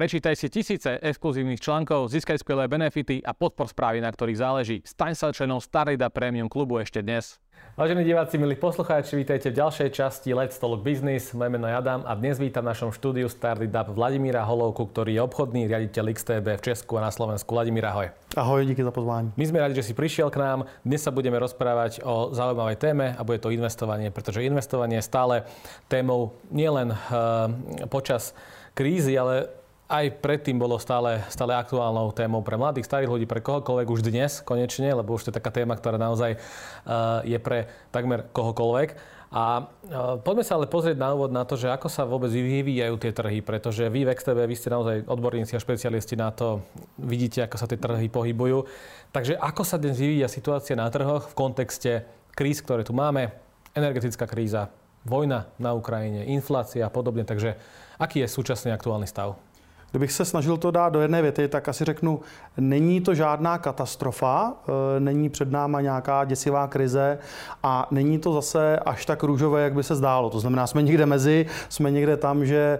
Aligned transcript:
Prečítaj 0.00 0.32
si 0.32 0.48
tisíce 0.48 0.96
exkluzívnych 0.96 1.60
článkov, 1.60 2.08
získaj 2.08 2.40
skvelé 2.40 2.64
benefity 2.64 3.20
a 3.20 3.36
podpor 3.36 3.68
správy, 3.68 4.00
na 4.00 4.08
ktorých 4.08 4.40
záleží. 4.40 4.76
Staň 4.80 5.12
sa 5.12 5.28
členom 5.28 5.60
Starida 5.60 6.08
Premium 6.08 6.48
klubu 6.48 6.80
ešte 6.80 7.04
dnes. 7.04 7.36
Vážení 7.76 8.08
diváci, 8.08 8.40
milí 8.40 8.56
poslucháči, 8.56 9.12
vítajte 9.20 9.52
v 9.52 9.60
ďalšej 9.60 9.92
časti 9.92 10.32
Let's 10.32 10.56
Talk 10.56 10.80
Business. 10.80 11.36
Moje 11.36 11.52
meno 11.52 11.68
je 11.68 11.76
Adam 11.76 12.00
a 12.08 12.16
dnes 12.16 12.40
vítam 12.40 12.64
v 12.64 12.72
našom 12.72 12.96
štúdiu 12.96 13.28
Startup 13.28 13.84
Vladimíra 13.92 14.40
Holovku, 14.40 14.88
ktorý 14.88 15.20
je 15.20 15.22
obchodný 15.28 15.68
riaditeľ 15.68 16.16
XTB 16.16 16.46
v 16.56 16.62
Česku 16.64 16.96
a 16.96 17.04
na 17.04 17.12
Slovensku. 17.12 17.52
Vladimír, 17.52 17.84
ahoj. 17.84 18.08
Ahoj, 18.40 18.64
díky 18.64 18.80
za 18.80 18.96
pozvání. 18.96 19.36
My 19.36 19.44
sme 19.44 19.60
radi, 19.60 19.76
že 19.76 19.84
si 19.84 19.92
prišiel 19.92 20.32
k 20.32 20.40
nám. 20.40 20.64
Dnes 20.80 21.04
sa 21.04 21.12
budeme 21.12 21.36
rozprávať 21.36 22.00
o 22.08 22.32
zaujímavej 22.32 22.80
téme 22.80 23.12
a 23.12 23.20
bude 23.20 23.36
to 23.36 23.52
investovanie, 23.52 24.08
pretože 24.08 24.40
investovanie 24.40 24.96
je 24.96 25.04
stále 25.04 25.44
témou 25.92 26.40
nielen 26.48 26.88
uh, 26.88 27.52
počas 27.92 28.32
krízy, 28.72 29.12
ale 29.12 29.59
aj 29.90 30.22
predtým 30.22 30.54
bolo 30.54 30.78
stále, 30.78 31.26
stále 31.26 31.58
aktuálnou 31.58 32.14
témou 32.14 32.46
pre 32.46 32.54
mladých, 32.54 32.86
starých 32.86 33.10
ľudí, 33.10 33.26
pre 33.26 33.42
kohokoľvek 33.42 33.88
už 33.90 34.06
dnes 34.06 34.38
konečne, 34.46 34.86
lebo 34.94 35.18
už 35.18 35.26
to 35.26 35.30
je 35.34 35.38
taká 35.42 35.50
téma, 35.50 35.74
ktorá 35.74 35.98
naozaj 35.98 36.38
uh, 36.38 37.26
je 37.26 37.34
pre 37.42 37.66
takmer 37.90 38.30
kohokoľvek. 38.30 39.18
A 39.34 39.66
uh, 39.66 40.18
poďme 40.22 40.46
sa 40.46 40.54
ale 40.54 40.70
pozrieť 40.70 40.94
na 40.94 41.10
úvod 41.10 41.34
na 41.34 41.42
to, 41.42 41.58
že 41.58 41.66
ako 41.66 41.90
sa 41.90 42.06
vôbec 42.06 42.30
vyvíjajú 42.30 42.94
tie 43.02 43.10
trhy, 43.10 43.42
pretože 43.42 43.82
vy 43.90 44.06
v 44.06 44.14
XTB, 44.14 44.38
vy 44.46 44.54
ste 44.54 44.70
naozaj 44.70 44.96
odborníci 45.10 45.58
a 45.58 45.62
špecialisti 45.62 46.14
na 46.14 46.30
to, 46.30 46.62
vidíte, 46.94 47.42
ako 47.50 47.56
sa 47.58 47.66
tie 47.66 47.78
trhy 47.78 48.06
pohybujú. 48.06 48.70
Takže 49.10 49.42
ako 49.42 49.66
sa 49.66 49.74
dnes 49.74 49.98
vyvíja 49.98 50.30
situácia 50.30 50.78
na 50.78 50.86
trhoch 50.86 51.26
v 51.26 51.34
kontexte 51.34 52.06
kríz, 52.38 52.62
ktoré 52.62 52.86
tu 52.86 52.94
máme, 52.94 53.34
energetická 53.74 54.30
kríza, 54.30 54.70
vojna 55.02 55.50
na 55.58 55.74
Ukrajine, 55.74 56.30
inflácia 56.30 56.86
a 56.86 56.94
podobne. 56.94 57.26
Takže 57.26 57.58
aký 57.98 58.22
je 58.22 58.28
súčasný 58.30 58.70
aktuálny 58.70 59.10
stav? 59.10 59.49
Kdybych 59.90 60.12
se 60.12 60.24
snažil 60.24 60.56
to 60.56 60.70
dát 60.70 60.88
do 60.88 61.00
jedné 61.00 61.22
věty, 61.22 61.48
tak 61.48 61.68
asi 61.68 61.84
řeknu, 61.84 62.20
není 62.56 63.00
to 63.00 63.14
žádná 63.14 63.58
katastrofa, 63.58 64.52
e, 64.96 65.00
není 65.00 65.28
před 65.28 65.50
náma 65.50 65.80
nějaká 65.80 66.24
děsivá 66.24 66.66
krize 66.66 67.18
a 67.62 67.88
není 67.90 68.18
to 68.18 68.32
zase 68.32 68.78
až 68.78 69.06
tak 69.06 69.22
růžové, 69.22 69.62
jak 69.62 69.74
by 69.74 69.82
se 69.82 69.94
zdálo. 69.94 70.30
To 70.30 70.40
znamená, 70.40 70.66
jsme 70.66 70.82
někde 70.82 71.06
mezi, 71.06 71.46
jsme 71.68 71.90
někde 71.90 72.16
tam, 72.16 72.46
že 72.46 72.56
e, 72.56 72.78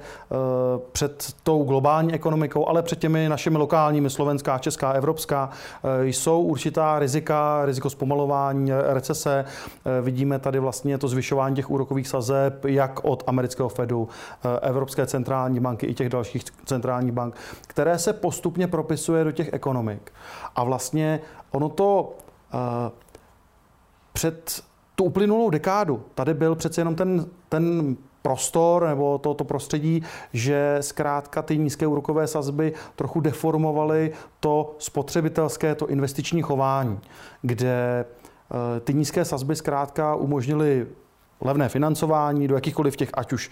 před 0.92 1.34
tou 1.42 1.64
globální 1.64 2.14
ekonomikou, 2.14 2.68
ale 2.68 2.82
před 2.82 2.98
těmi 2.98 3.28
našimi 3.28 3.58
lokálními, 3.58 4.10
slovenská, 4.10 4.58
česká, 4.58 4.92
evropská, 4.92 5.50
e, 6.02 6.06
jsou 6.06 6.42
určitá 6.42 6.98
rizika, 6.98 7.64
riziko 7.64 7.90
zpomalování, 7.90 8.70
recese. 8.86 9.44
Vidíme 10.02 10.38
tady 10.38 10.58
vlastně 10.58 10.98
to 10.98 11.08
zvyšování 11.08 11.56
těch 11.56 11.70
úrokových 11.70 12.08
sazeb, 12.08 12.64
jak 12.64 13.04
od 13.04 13.24
amerického 13.26 13.68
Fedu, 13.68 14.08
Evropské 14.62 15.06
centrální 15.06 15.60
banky 15.60 15.86
i 15.86 15.94
těch 15.94 16.08
dalších 16.08 16.44
centrálních 16.64 16.99
centrálních 17.00 17.12
bank, 17.12 17.34
které 17.66 17.98
se 17.98 18.12
postupně 18.12 18.66
propisuje 18.66 19.24
do 19.24 19.32
těch 19.32 19.52
ekonomik. 19.52 20.12
A 20.56 20.64
vlastně 20.64 21.20
ono 21.50 21.68
to 21.68 22.16
uh, 22.54 22.60
před 24.12 24.62
tu 24.94 25.04
uplynulou 25.04 25.50
dekádu, 25.50 26.02
tady 26.14 26.34
byl 26.34 26.54
přece 26.54 26.80
jenom 26.80 26.94
ten, 26.94 27.26
ten 27.48 27.96
prostor 28.22 28.86
nebo 28.86 29.18
to, 29.18 29.34
to 29.34 29.44
prostředí, 29.44 30.02
že 30.32 30.78
zkrátka 30.80 31.42
ty 31.42 31.58
nízké 31.58 31.86
úrokové 31.86 32.26
sazby 32.26 32.72
trochu 32.96 33.20
deformovaly 33.20 34.12
to 34.40 34.76
spotřebitelské, 34.78 35.74
to 35.74 35.86
investiční 35.86 36.42
chování, 36.42 37.00
kde 37.42 38.04
uh, 38.04 38.80
ty 38.80 38.94
nízké 38.94 39.24
sazby 39.24 39.56
zkrátka 39.56 40.14
umožnily 40.14 40.86
levné 41.40 41.68
financování 41.68 42.48
do 42.48 42.54
jakýchkoliv 42.54 42.96
těch, 42.96 43.10
ať 43.14 43.32
už 43.32 43.50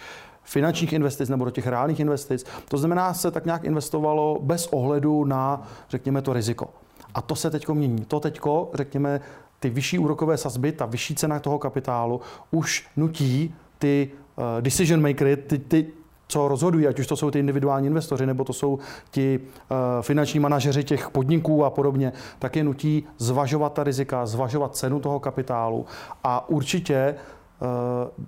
finančních 0.48 0.92
investic 0.92 1.28
nebo 1.28 1.44
do 1.44 1.50
těch 1.50 1.66
reálných 1.66 2.00
investic. 2.00 2.44
To 2.68 2.78
znamená, 2.78 3.14
se 3.14 3.30
tak 3.30 3.44
nějak 3.44 3.64
investovalo 3.64 4.38
bez 4.42 4.66
ohledu 4.66 5.24
na, 5.24 5.62
řekněme, 5.90 6.22
to 6.22 6.32
riziko. 6.32 6.66
A 7.14 7.22
to 7.22 7.36
se 7.36 7.50
teď 7.50 7.68
mění. 7.68 8.04
To 8.04 8.20
teď, 8.20 8.40
řekněme, 8.74 9.20
ty 9.60 9.70
vyšší 9.70 9.98
úrokové 9.98 10.36
sazby, 10.36 10.72
ta 10.72 10.86
vyšší 10.86 11.14
cena 11.14 11.40
toho 11.40 11.58
kapitálu 11.58 12.20
už 12.50 12.86
nutí 12.96 13.54
ty 13.78 14.10
uh, 14.36 14.44
decision 14.60 15.02
makery, 15.02 15.36
ty, 15.36 15.58
ty, 15.58 15.86
co 16.28 16.48
rozhodují, 16.48 16.86
ať 16.86 16.98
už 16.98 17.06
to 17.06 17.16
jsou 17.16 17.30
ty 17.30 17.38
individuální 17.38 17.86
investoři, 17.86 18.26
nebo 18.26 18.44
to 18.44 18.52
jsou 18.52 18.78
ti 19.10 19.40
uh, 19.40 19.76
finanční 20.02 20.40
manažeři 20.40 20.84
těch 20.84 21.10
podniků 21.10 21.64
a 21.64 21.70
podobně, 21.70 22.12
tak 22.38 22.56
je 22.56 22.64
nutí 22.64 23.04
zvažovat 23.18 23.72
ta 23.72 23.84
rizika, 23.84 24.26
zvažovat 24.26 24.76
cenu 24.76 25.00
toho 25.00 25.20
kapitálu 25.20 25.86
a 26.24 26.48
určitě 26.48 27.14
uh, 27.60 28.24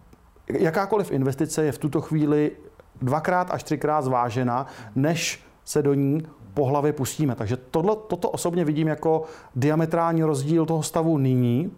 jakákoliv 0.58 1.10
investice 1.10 1.64
je 1.64 1.72
v 1.72 1.78
tuto 1.78 2.00
chvíli 2.00 2.52
dvakrát 3.02 3.50
až 3.50 3.62
třikrát 3.62 4.02
zvážena, 4.02 4.66
než 4.94 5.44
se 5.64 5.82
do 5.82 5.94
ní 5.94 6.26
po 6.54 6.64
hlavě 6.64 6.92
pustíme. 6.92 7.34
Takže 7.34 7.56
tohle, 7.56 7.96
toto 8.06 8.30
osobně 8.30 8.64
vidím 8.64 8.88
jako 8.88 9.22
diametrální 9.56 10.22
rozdíl 10.22 10.66
toho 10.66 10.82
stavu 10.82 11.18
nyní 11.18 11.72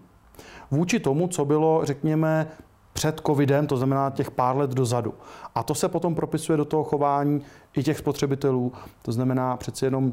vůči 0.70 1.00
tomu, 1.00 1.28
co 1.28 1.44
bylo, 1.44 1.80
řekněme, 1.84 2.46
před 2.92 3.20
covidem, 3.26 3.66
to 3.66 3.76
znamená 3.76 4.10
těch 4.10 4.30
pár 4.30 4.56
let 4.56 4.70
dozadu. 4.70 5.14
A 5.54 5.62
to 5.62 5.74
se 5.74 5.88
potom 5.88 6.14
propisuje 6.14 6.56
do 6.56 6.64
toho 6.64 6.84
chování 6.84 7.42
i 7.76 7.82
těch 7.82 7.98
spotřebitelů. 7.98 8.72
To 9.02 9.12
znamená 9.12 9.56
přeci 9.56 9.84
jenom 9.84 10.12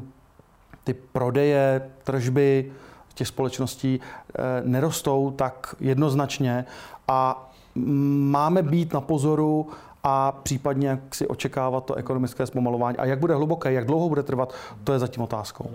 ty 0.84 0.94
prodeje, 0.94 1.90
tržby 2.04 2.72
těch 3.14 3.28
společností 3.28 4.00
eh, 4.00 4.42
nerostou 4.64 5.30
tak 5.30 5.74
jednoznačně 5.80 6.64
a 7.08 7.49
máme 7.74 8.62
být 8.62 8.92
na 8.92 9.00
pozoru 9.00 9.66
a 10.02 10.32
případně 10.32 10.88
jak 10.88 11.14
si 11.14 11.26
očekávat 11.26 11.84
to 11.84 11.94
ekonomické 11.94 12.46
zpomalování. 12.46 12.96
A 12.98 13.04
jak 13.04 13.18
bude 13.18 13.34
hluboké, 13.34 13.72
jak 13.72 13.86
dlouho 13.86 14.08
bude 14.08 14.22
trvat, 14.22 14.54
to 14.84 14.92
je 14.92 14.98
zatím 14.98 15.22
otázkou. 15.22 15.70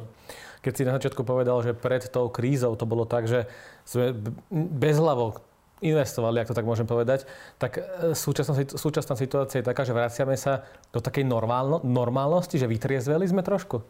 Keď 0.62 0.78
si 0.78 0.86
na 0.86 0.98
začiatku 0.98 1.22
povedal, 1.24 1.62
že 1.62 1.78
pred 1.78 2.10
tou 2.10 2.30
krízou 2.30 2.74
to 2.74 2.90
bolo 2.90 3.06
tak, 3.06 3.30
že 3.30 3.46
sme 3.86 4.18
bezhlavo 4.50 5.38
investovali, 5.86 6.42
ak 6.42 6.50
to 6.50 6.58
tak 6.58 6.66
môžem 6.66 6.90
povedať, 6.90 7.30
tak 7.62 7.78
e, 7.78 7.82
súčasná, 8.18 8.58
súčasná 8.74 9.14
situácia 9.14 9.62
je 9.62 9.70
taká, 9.70 9.86
že 9.86 9.94
vraciame 9.94 10.34
sa 10.34 10.66
do 10.90 10.98
takej 10.98 11.22
normálno, 11.22 11.86
normálnosti, 11.86 12.58
že 12.58 12.66
vytriezveli 12.66 13.30
sme 13.30 13.46
trošku? 13.46 13.86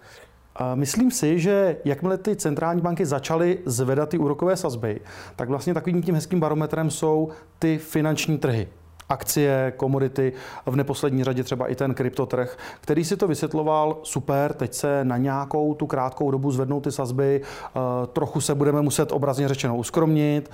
Myslím 0.76 1.12
si, 1.12 1.40
že 1.40 1.78
jakmile 1.86 2.18
ty 2.18 2.36
centrální 2.36 2.82
banky 2.82 3.06
začaly 3.06 3.60
zvedat 3.66 4.10
ty 4.10 4.18
úrokové 4.18 4.58
sazby, 4.58 5.02
tak 5.36 5.50
vlastně 5.50 5.74
takovým 5.74 6.04
tím 6.04 6.16
hezkým 6.16 6.40
barometrem 6.40 6.92
jsou 6.92 7.30
ty 7.60 7.78
finanční 7.78 8.38
trhy. 8.38 8.68
Akcie, 9.10 9.74
komodity, 9.78 10.34
v 10.66 10.76
neposlední 10.76 11.24
řadě 11.24 11.44
třeba 11.44 11.68
i 11.68 11.76
ten 11.76 11.94
kryptotrh, 11.94 12.58
který 12.82 13.06
si 13.06 13.18
to 13.18 13.28
vysvětloval 13.28 13.98
super, 14.04 14.54
teď 14.54 14.74
se 14.74 15.06
na 15.06 15.18
nějakou 15.18 15.74
tu 15.74 15.88
krátkou 15.88 16.32
dobu 16.32 16.52
zvednou 16.52 16.82
ty 16.82 16.92
sazby, 16.92 17.42
eh, 17.42 17.80
trochu 18.14 18.42
se 18.42 18.56
budeme 18.56 18.82
muset 18.82 19.12
obrazně 19.12 19.48
řečeno 19.48 19.78
uskromnit, 19.78 20.50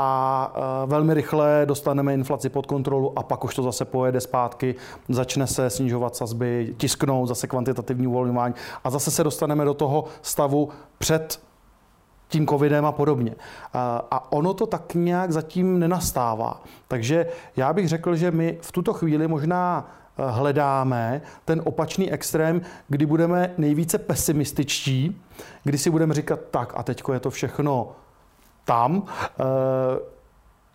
a 0.00 0.52
e, 0.84 0.86
velmi 0.86 1.14
rychle 1.14 1.62
dostaneme 1.64 2.14
inflaci 2.14 2.48
pod 2.48 2.66
kontrolu 2.66 3.18
a 3.18 3.22
pak 3.22 3.44
už 3.44 3.54
to 3.54 3.62
zase 3.62 3.84
pojede 3.84 4.20
zpátky, 4.20 4.74
začne 5.08 5.46
se 5.46 5.70
snižovat 5.70 6.16
sazby, 6.16 6.74
tisknou 6.76 7.26
zase 7.26 7.46
kvantitativní 7.46 8.06
uvolňování 8.06 8.54
a 8.84 8.90
zase 8.90 9.10
se 9.10 9.24
dostaneme 9.24 9.64
do 9.64 9.74
toho 9.74 10.04
stavu 10.22 10.68
před 10.98 11.40
tím 12.28 12.46
covidem 12.46 12.86
a 12.86 12.92
podobně. 12.92 13.34
A 14.10 14.32
ono 14.32 14.54
to 14.54 14.66
tak 14.66 14.94
nějak 14.94 15.32
zatím 15.32 15.78
nenastává. 15.78 16.62
Takže 16.88 17.26
já 17.56 17.72
bych 17.72 17.88
řekl, 17.88 18.16
že 18.16 18.30
my 18.30 18.58
v 18.60 18.72
tuto 18.72 18.92
chvíli 18.92 19.28
možná 19.28 19.90
e, 20.18 20.30
hledáme 20.30 21.22
ten 21.44 21.62
opačný 21.64 22.12
extrém, 22.12 22.60
kdy 22.88 23.06
budeme 23.06 23.54
nejvíce 23.58 23.98
pesimističtí, 23.98 25.22
kdy 25.64 25.78
si 25.78 25.90
budeme 25.90 26.14
říkat, 26.14 26.40
tak 26.50 26.72
a 26.76 26.82
teďko 26.82 27.12
je 27.12 27.20
to 27.20 27.30
všechno 27.30 27.88
tam, 28.68 29.02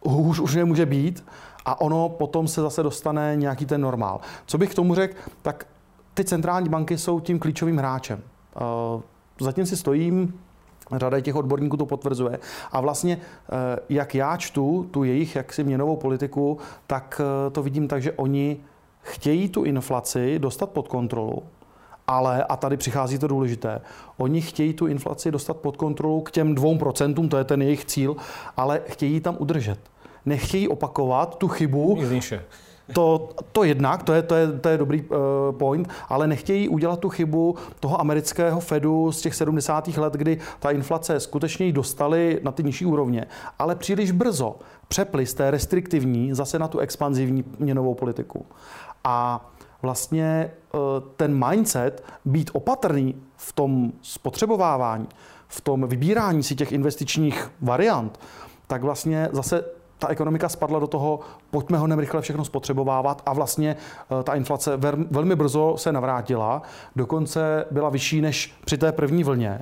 uh, 0.03 0.13
hůř 0.13 0.39
už 0.39 0.55
nemůže 0.55 0.85
být 0.85 1.25
a 1.65 1.81
ono 1.81 2.09
potom 2.09 2.47
se 2.47 2.61
zase 2.61 2.83
dostane 2.83 3.35
nějaký 3.35 3.65
ten 3.65 3.81
normál. 3.81 4.19
Co 4.45 4.57
bych 4.57 4.71
k 4.71 4.75
tomu 4.75 4.95
řekl, 4.95 5.15
tak 5.41 5.67
ty 6.13 6.23
centrální 6.23 6.69
banky 6.69 6.97
jsou 6.97 7.19
tím 7.19 7.39
klíčovým 7.39 7.77
hráčem. 7.77 8.21
Uh, 8.95 9.01
zatím 9.39 9.65
si 9.65 9.77
stojím, 9.77 10.39
řada 10.91 11.19
těch 11.19 11.35
odborníků 11.35 11.77
to 11.77 11.85
potvrzuje. 11.85 12.39
A 12.71 12.81
vlastně, 12.81 13.17
uh, 13.17 13.23
jak 13.89 14.15
já 14.15 14.37
čtu 14.37 14.89
tu 14.91 15.03
jejich 15.03 15.35
jaksi 15.35 15.63
měnovou 15.63 15.95
politiku, 15.95 16.57
tak 16.87 17.21
to 17.51 17.63
vidím 17.63 17.87
tak, 17.87 18.01
že 18.01 18.11
oni 18.11 18.57
chtějí 19.01 19.49
tu 19.49 19.63
inflaci 19.63 20.39
dostat 20.39 20.69
pod 20.69 20.87
kontrolu 20.87 21.43
ale, 22.07 22.43
a 22.43 22.55
tady 22.55 22.77
přichází 22.77 23.17
to 23.17 23.27
důležité, 23.27 23.81
oni 24.17 24.41
chtějí 24.41 24.73
tu 24.73 24.87
inflaci 24.87 25.31
dostat 25.31 25.57
pod 25.57 25.77
kontrolu 25.77 26.21
k 26.21 26.31
těm 26.31 26.55
dvou 26.55 26.77
procentům, 26.77 27.29
to 27.29 27.37
je 27.37 27.43
ten 27.43 27.61
jejich 27.61 27.85
cíl, 27.85 28.15
ale 28.57 28.81
chtějí 28.87 29.19
tam 29.19 29.35
udržet. 29.39 29.79
Nechtějí 30.25 30.67
opakovat 30.67 31.37
tu 31.37 31.47
chybu. 31.47 31.95
To, 32.93 33.29
to 33.51 33.63
jednak, 33.63 34.03
to 34.03 34.13
je, 34.13 34.21
to 34.21 34.35
je, 34.35 34.47
to 34.51 34.69
je 34.69 34.77
dobrý 34.77 35.01
uh, 35.01 35.17
point, 35.57 35.89
ale 36.09 36.27
nechtějí 36.27 36.69
udělat 36.69 36.99
tu 36.99 37.09
chybu 37.09 37.55
toho 37.79 38.01
amerického 38.01 38.59
Fedu 38.59 39.11
z 39.11 39.21
těch 39.21 39.35
70. 39.35 39.87
let, 39.87 40.13
kdy 40.13 40.39
ta 40.59 40.71
inflace 40.71 41.19
skutečně 41.19 41.65
ji 41.65 41.71
dostali 41.71 42.39
na 42.43 42.51
ty 42.51 42.63
nižší 42.63 42.85
úrovně, 42.85 43.25
ale 43.59 43.75
příliš 43.75 44.11
brzo 44.11 44.55
přepli 44.87 45.25
z 45.25 45.33
té 45.33 45.51
restriktivní 45.51 46.33
zase 46.33 46.59
na 46.59 46.67
tu 46.67 46.79
expanzivní 46.79 47.43
měnovou 47.59 47.93
politiku. 47.93 48.45
A 49.03 49.45
vlastně 49.83 50.51
ten 51.17 51.45
mindset 51.47 52.03
být 52.25 52.49
opatrný 52.53 53.15
v 53.37 53.53
tom 53.53 53.91
spotřebovávání, 54.01 55.07
v 55.47 55.61
tom 55.61 55.87
vybírání 55.87 56.43
si 56.43 56.55
těch 56.55 56.71
investičních 56.71 57.51
variant, 57.61 58.19
tak 58.67 58.83
vlastně 58.83 59.29
zase 59.31 59.63
ta 59.97 60.07
ekonomika 60.07 60.49
spadla 60.49 60.79
do 60.79 60.87
toho, 60.87 61.19
pojďme 61.51 61.77
ho 61.77 61.87
rychle 61.95 62.21
všechno 62.21 62.45
spotřebovávat 62.45 63.21
a 63.25 63.33
vlastně 63.33 63.75
eh, 64.19 64.23
ta 64.23 64.35
inflace 64.35 64.77
velmi 65.11 65.35
brzo 65.35 65.75
se 65.77 65.91
navrátila, 65.91 66.61
dokonce 66.95 67.65
byla 67.71 67.89
vyšší 67.89 68.21
než 68.21 68.53
při 68.65 68.77
té 68.77 68.91
první 68.91 69.23
vlně. 69.23 69.61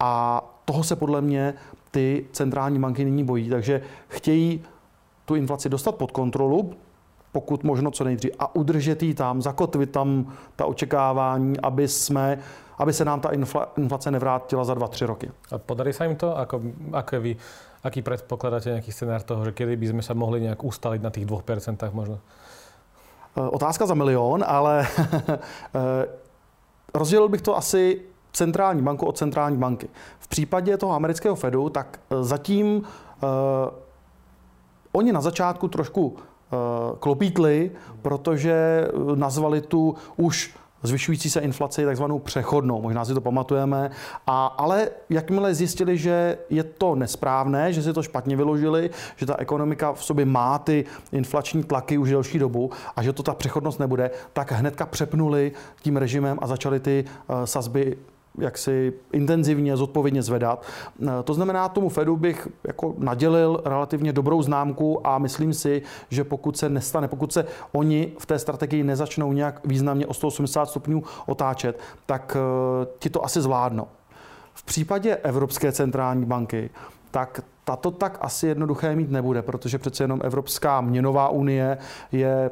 A 0.00 0.40
toho 0.64 0.84
se 0.84 0.96
podle 0.96 1.20
mě 1.20 1.54
ty 1.90 2.26
centrální 2.32 2.78
banky 2.78 3.04
nyní 3.04 3.24
bojí, 3.24 3.48
takže 3.48 3.82
chtějí 4.08 4.64
tu 5.24 5.34
inflaci 5.34 5.68
dostat 5.68 5.94
pod 5.94 6.10
kontrolu, 6.10 6.74
pokud 7.34 7.64
možno 7.64 7.90
co 7.90 8.04
nejdřív, 8.04 8.32
a 8.38 8.54
udržet 8.54 9.02
ji 9.02 9.14
tam, 9.14 9.42
zakotvit 9.42 9.90
tam 9.90 10.32
ta 10.56 10.66
očekávání, 10.66 11.60
aby, 11.60 11.88
jsme, 11.88 12.38
aby 12.78 12.92
se 12.92 13.04
nám 13.04 13.20
ta 13.20 13.30
inflace 13.76 14.10
nevrátila 14.10 14.64
za 14.64 14.74
dva, 14.74 14.88
tři 14.88 15.06
roky. 15.06 15.30
A 15.50 15.58
podarí 15.58 15.92
se 15.92 16.06
jim 16.06 16.16
to? 16.16 16.38
Ako, 16.38 16.60
aké 16.92 17.18
vy 17.18 17.36
Aký 17.84 18.00
predpokladáte 18.00 18.72
nejaký 18.72 18.88
scenár 18.96 19.20
toho, 19.20 19.44
že 19.44 19.52
kedy 19.52 19.76
by 19.76 19.86
sme 19.92 20.00
sa 20.02 20.16
mohli 20.16 20.40
nejak 20.40 20.64
ustaliť 20.64 21.04
na 21.04 21.12
tých 21.12 21.28
2% 21.28 21.76
možno? 21.92 22.16
E, 22.16 23.40
otázka 23.44 23.84
za 23.84 23.92
milion, 23.92 24.40
ale 24.40 24.88
e, 24.88 24.88
rozdělil 26.96 27.28
bych 27.28 27.42
to 27.42 27.56
asi 27.56 28.00
centrální 28.32 28.82
banku 28.82 29.06
od 29.06 29.18
centrální 29.18 29.56
banky. 29.60 29.88
V 30.18 30.28
případě 30.28 30.76
toho 30.76 30.96
amerického 30.96 31.36
Fedu, 31.36 31.68
tak 31.68 32.00
e, 32.10 32.24
zatím 32.24 32.76
uh, 32.76 32.82
oni 34.92 35.12
na 35.12 35.20
začátku 35.20 35.68
trošku 35.68 36.16
klopítli, 37.00 37.70
protože 38.02 38.88
nazvali 39.14 39.60
tu 39.60 39.94
už 40.16 40.54
zvyšující 40.84 41.30
se 41.30 41.40
inflaci 41.40 41.84
takzvanou 41.84 42.18
přechodnou. 42.18 42.82
Možná 42.82 43.04
si 43.04 43.14
to 43.14 43.20
pamatujeme. 43.20 43.90
A, 44.26 44.46
ale 44.46 44.88
jakmile 45.10 45.54
zjistili, 45.54 45.98
že 45.98 46.38
je 46.50 46.64
to 46.64 46.94
nesprávné, 46.94 47.72
že 47.72 47.82
si 47.82 47.92
to 47.92 48.02
špatně 48.02 48.36
vyložili, 48.36 48.90
že 49.16 49.26
ta 49.26 49.36
ekonomika 49.38 49.92
v 49.92 50.04
sobě 50.04 50.24
má 50.24 50.58
ty 50.58 50.84
inflační 51.12 51.62
tlaky 51.62 51.98
už 51.98 52.10
delší 52.10 52.38
dobu 52.38 52.70
a 52.96 53.02
že 53.02 53.12
to 53.12 53.22
ta 53.22 53.34
přechodnost 53.34 53.80
nebude, 53.80 54.10
tak 54.32 54.52
hnedka 54.52 54.86
přepnuli 54.86 55.52
tím 55.82 55.96
režimem 55.96 56.38
a 56.42 56.46
začali 56.46 56.80
ty 56.80 57.04
uh, 57.04 57.44
sazby 57.44 57.96
jak 58.38 58.58
si 58.58 58.92
intenzivně, 59.12 59.76
zodpovědně 59.76 60.22
zvedat. 60.22 60.66
Eh, 61.02 61.08
to 61.24 61.34
znamená, 61.34 61.68
tomu 61.68 61.88
Fedu 61.88 62.16
bych 62.16 62.48
jako 62.64 62.94
nadělil 62.98 63.62
relativně 63.64 64.12
dobrou 64.12 64.42
známku 64.42 65.06
a 65.06 65.18
myslím 65.18 65.54
si, 65.54 65.82
že 66.10 66.24
pokud 66.24 66.56
se 66.56 66.68
nestane, 66.68 67.08
pokud 67.08 67.32
se 67.32 67.46
oni 67.72 68.12
v 68.18 68.26
té 68.26 68.38
strategii 68.38 68.82
nezačnou 68.82 69.32
nějak 69.32 69.60
významně 69.64 70.06
o 70.06 70.14
180 70.14 70.66
stupňů 70.66 71.02
otáčet, 71.26 71.80
tak 72.06 72.36
eh, 72.36 72.86
ti 72.98 73.10
to 73.10 73.24
asi 73.24 73.40
zvládnou. 73.40 73.86
V 74.54 74.64
případě 74.64 75.16
Evropské 75.16 75.72
centrální 75.72 76.24
banky, 76.24 76.70
tak 77.10 77.40
tato 77.64 77.90
tak 77.90 78.18
asi 78.20 78.46
jednoduché 78.46 78.96
mít 78.96 79.10
nebude, 79.10 79.42
protože 79.42 79.78
přece 79.78 80.04
jenom 80.04 80.20
Evropská 80.24 80.80
měnová 80.80 81.28
unie 81.28 81.78
je 82.12 82.50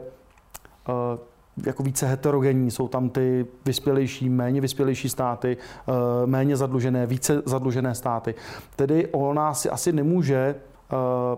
eh, 0.89 1.32
jako 1.67 1.83
více 1.83 2.07
heterogenní. 2.07 2.71
Jsou 2.71 2.89
tam 2.89 3.09
ty 3.09 3.47
vyspělejší, 3.65 4.29
méně 4.29 4.61
vyspělejší 4.61 5.09
státy, 5.09 5.57
eh, 5.57 5.93
méně 6.27 6.57
zadlužené, 6.57 7.07
více 7.07 7.43
zadlužené 7.45 7.95
státy. 7.95 8.35
Tedy 8.77 9.09
ona 9.13 9.55
si 9.55 9.71
asi 9.71 9.93
nemůže 9.93 10.55
eh, 10.93 11.37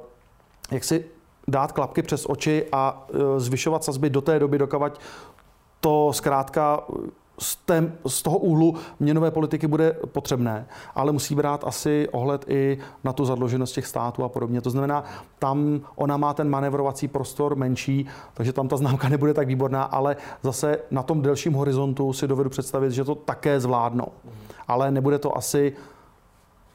jak 0.70 0.84
si 0.84 1.04
dát 1.48 1.72
klapky 1.72 2.02
přes 2.02 2.26
oči 2.28 2.66
a 2.72 3.06
eh, 3.08 3.40
zvyšovat 3.40 3.84
sazby 3.84 4.10
do 4.10 4.20
té 4.20 4.38
doby, 4.38 4.58
dokavať 4.58 5.00
to 5.80 6.12
zkrátka 6.12 6.80
z, 7.38 7.56
té, 7.56 7.92
z 8.06 8.22
toho 8.22 8.38
úhlu 8.38 8.76
měnové 9.00 9.30
politiky 9.30 9.66
bude 9.66 9.92
potřebné, 9.92 10.66
ale 10.94 11.12
musí 11.12 11.34
brát 11.34 11.64
asi 11.66 12.08
ohled 12.12 12.44
i 12.48 12.78
na 13.04 13.12
tu 13.12 13.24
zadluženost 13.24 13.74
těch 13.74 13.86
států 13.86 14.24
a 14.24 14.28
podobně. 14.28 14.60
To 14.60 14.70
znamená, 14.70 15.04
tam 15.38 15.80
ona 15.96 16.16
má 16.16 16.34
ten 16.34 16.48
manevrovací 16.48 17.08
prostor 17.08 17.56
menší, 17.56 18.06
takže 18.34 18.52
tam 18.52 18.68
ta 18.68 18.76
známka 18.76 19.08
nebude 19.08 19.34
tak 19.34 19.46
výborná, 19.46 19.82
ale 19.82 20.16
zase 20.42 20.78
na 20.90 21.02
tom 21.02 21.22
delším 21.22 21.52
horizontu 21.52 22.12
si 22.12 22.28
dovedu 22.28 22.50
představit, 22.50 22.92
že 22.92 23.04
to 23.04 23.14
také 23.14 23.60
zvládnou. 23.60 24.08
Ale 24.68 24.90
nebude 24.90 25.18
to 25.18 25.36
asi, 25.36 25.72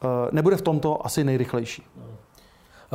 eh, 0.04 0.08
nebude 0.32 0.58
v 0.58 0.62
tomto 0.62 1.06
asi 1.06 1.24
nejrychlejší. 1.24 1.84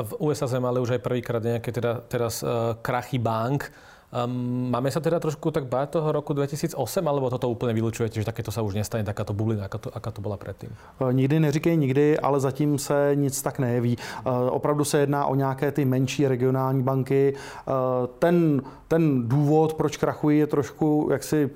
V 0.03 0.15
USA 0.19 0.61
mali 0.61 0.81
už 0.81 0.91
aj 0.91 0.99
prvýkrát 0.99 1.43
nějaké 1.43 1.73
teda, 1.73 2.01
teraz 2.09 2.43
uh, 2.43 2.49
krachy 2.83 3.19
bank. 3.19 3.73
Um, 4.13 4.71
máme 4.71 4.91
sa 4.91 5.01
teda 5.01 5.19
trošku 5.19 5.51
tak 5.51 5.67
báť 5.67 5.99
toho 5.99 6.13
roku 6.13 6.37
2008, 6.37 6.79
alebo 7.03 7.31
toto 7.33 7.51
úplne 7.51 7.75
vylučujete, 7.75 8.21
že 8.21 8.29
takéto 8.29 8.55
sa 8.55 8.63
už 8.63 8.79
nestane, 8.79 9.03
takáto 9.03 9.35
bublina, 9.35 9.67
aká 9.67 9.79
to, 9.79 9.89
aká 9.91 10.11
to 10.11 10.21
byla 10.23 10.37
předtím? 10.37 10.71
E, 10.71 11.13
nikdy 11.13 11.41
neříkej 11.41 11.77
nikdy, 11.77 12.19
ale 12.19 12.41
zatím 12.41 12.79
se 12.79 13.13
nic 13.15 13.43
tak 13.43 13.59
nejeví. 13.59 13.99
E, 13.99 14.51
opravdu 14.51 14.85
se 14.85 14.99
jedná 14.99 15.27
o 15.27 15.35
nějaké 15.35 15.73
ty 15.73 15.85
menší 15.85 16.29
regionální 16.29 16.83
banky. 16.83 17.35
E, 17.35 17.73
ten, 18.19 18.63
ten 18.89 19.29
důvod, 19.29 19.75
proč 19.75 19.97
krachují, 19.97 20.39
je 20.39 20.47
trošku 20.47 21.09
jaksi 21.11 21.51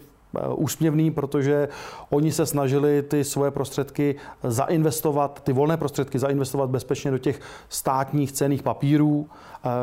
úsměvný, 0.54 1.10
protože 1.10 1.68
oni 2.10 2.32
se 2.32 2.46
snažili 2.46 3.02
ty 3.02 3.24
svoje 3.24 3.50
prostředky 3.50 4.14
zainvestovat, 4.42 5.40
ty 5.44 5.52
volné 5.52 5.76
prostředky 5.76 6.18
zainvestovat 6.18 6.70
bezpečně 6.70 7.10
do 7.10 7.18
těch 7.18 7.40
státních 7.68 8.32
cených 8.32 8.62
papírů, 8.62 9.28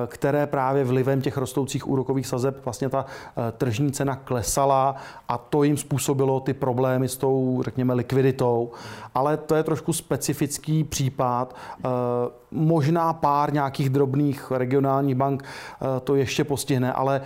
které 0.08 0.48
právě 0.48 0.84
vlivem 0.84 1.22
těch 1.22 1.38
rostoucích 1.38 1.88
úrokových 1.88 2.28
sazeb 2.28 2.66
vlastně 2.66 2.90
ta 2.90 3.06
eh, 3.06 3.52
tržní 3.52 3.92
cena 3.92 4.16
klesala 4.16 4.96
a 5.28 5.38
to 5.38 5.64
jim 5.64 5.78
způsobilo 5.78 6.40
ty 6.40 6.54
problémy 6.54 7.08
s 7.08 7.18
tou, 7.18 7.62
řekněme, 7.66 7.94
likviditou. 7.94 8.72
Ale 9.16 9.38
to 9.38 9.56
je 9.56 9.64
trošku 9.64 9.94
specifický 9.94 10.84
případ. 10.84 11.56
Eh, 11.80 11.90
možná 12.52 13.14
pár 13.14 13.54
nějakých 13.54 13.90
drobných 13.90 14.52
regionálních 14.52 15.16
bank 15.16 15.44
to 16.04 16.16
ještě 16.16 16.44
postihne, 16.44 16.94
ale 16.94 17.22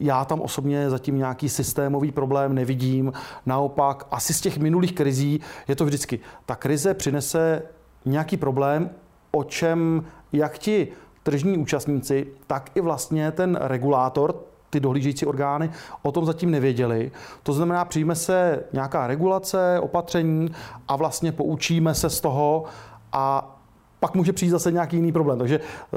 já 0.00 0.24
tam 0.24 0.40
osobně 0.40 0.90
zatím 0.90 1.18
nějaký 1.18 1.48
systémový 1.48 2.12
problém 2.12 2.54
nevidím. 2.54 3.12
Naopak, 3.46 4.06
asi 4.10 4.34
z 4.34 4.40
těch 4.40 4.58
minulých 4.58 4.92
krizí 4.92 5.40
je 5.68 5.76
to 5.76 5.84
vždycky. 5.84 6.20
Ta 6.46 6.56
krize 6.56 6.94
přinese 6.94 7.62
nějaký 8.04 8.36
problém, 8.36 8.90
o 9.30 9.44
čem 9.44 10.04
jak 10.32 10.58
ti 10.58 10.88
tržní 11.22 11.58
účastníci, 11.58 12.26
tak 12.46 12.70
i 12.74 12.80
vlastně 12.80 13.32
ten 13.32 13.58
regulátor, 13.60 14.34
ty 14.70 14.80
dohlížející 14.80 15.26
orgány 15.26 15.70
o 16.02 16.12
tom 16.12 16.26
zatím 16.26 16.50
nevěděli. 16.50 17.12
To 17.42 17.52
znamená, 17.52 17.84
přijme 17.84 18.14
se 18.14 18.64
nějaká 18.72 19.06
regulace, 19.06 19.80
opatření 19.80 20.50
a 20.88 20.96
vlastně 20.96 21.32
poučíme 21.32 21.94
se 21.94 22.10
z 22.10 22.20
toho 22.20 22.64
a 23.12 23.56
pak 24.00 24.14
může 24.14 24.32
přijít 24.32 24.50
zase 24.50 24.72
nějaký 24.72 24.96
jiný 24.96 25.12
problém. 25.12 25.38
Takže 25.38 25.60
eh, 25.60 25.96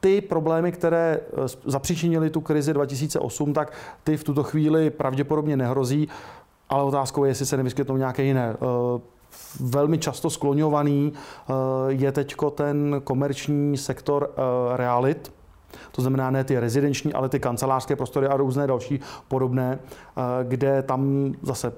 ty 0.00 0.20
problémy, 0.20 0.72
které 0.72 1.20
eh, 1.20 1.48
zapříčinily 1.64 2.30
tu 2.30 2.40
krizi 2.40 2.74
2008, 2.74 3.52
tak 3.52 3.72
ty 4.04 4.16
v 4.16 4.24
tuto 4.24 4.42
chvíli 4.42 4.90
pravděpodobně 4.90 5.56
nehrozí, 5.56 6.08
ale 6.68 6.82
otázkou 6.82 7.24
je, 7.24 7.30
jestli 7.30 7.46
se 7.46 7.56
nevyskytnou 7.56 7.96
nějaké 7.96 8.22
jiné. 8.22 8.56
Eh, 9.32 9.36
velmi 9.60 9.98
často 9.98 10.30
skloňovaný 10.30 11.12
eh, 11.12 11.52
je 11.88 12.12
teď 12.12 12.34
ten 12.54 13.00
komerční 13.04 13.76
sektor 13.76 14.30
realit, 14.76 15.32
to 15.92 16.02
znamená 16.02 16.30
ne 16.30 16.44
ty 16.44 16.58
rezidenční, 16.58 17.12
ale 17.12 17.28
ty 17.28 17.40
kancelářské 17.40 17.96
prostory 17.96 18.26
a 18.26 18.36
různé 18.36 18.66
další 18.66 19.00
podobné, 19.28 19.78
kde 20.42 20.82
tam 20.82 21.32
zase 21.42 21.72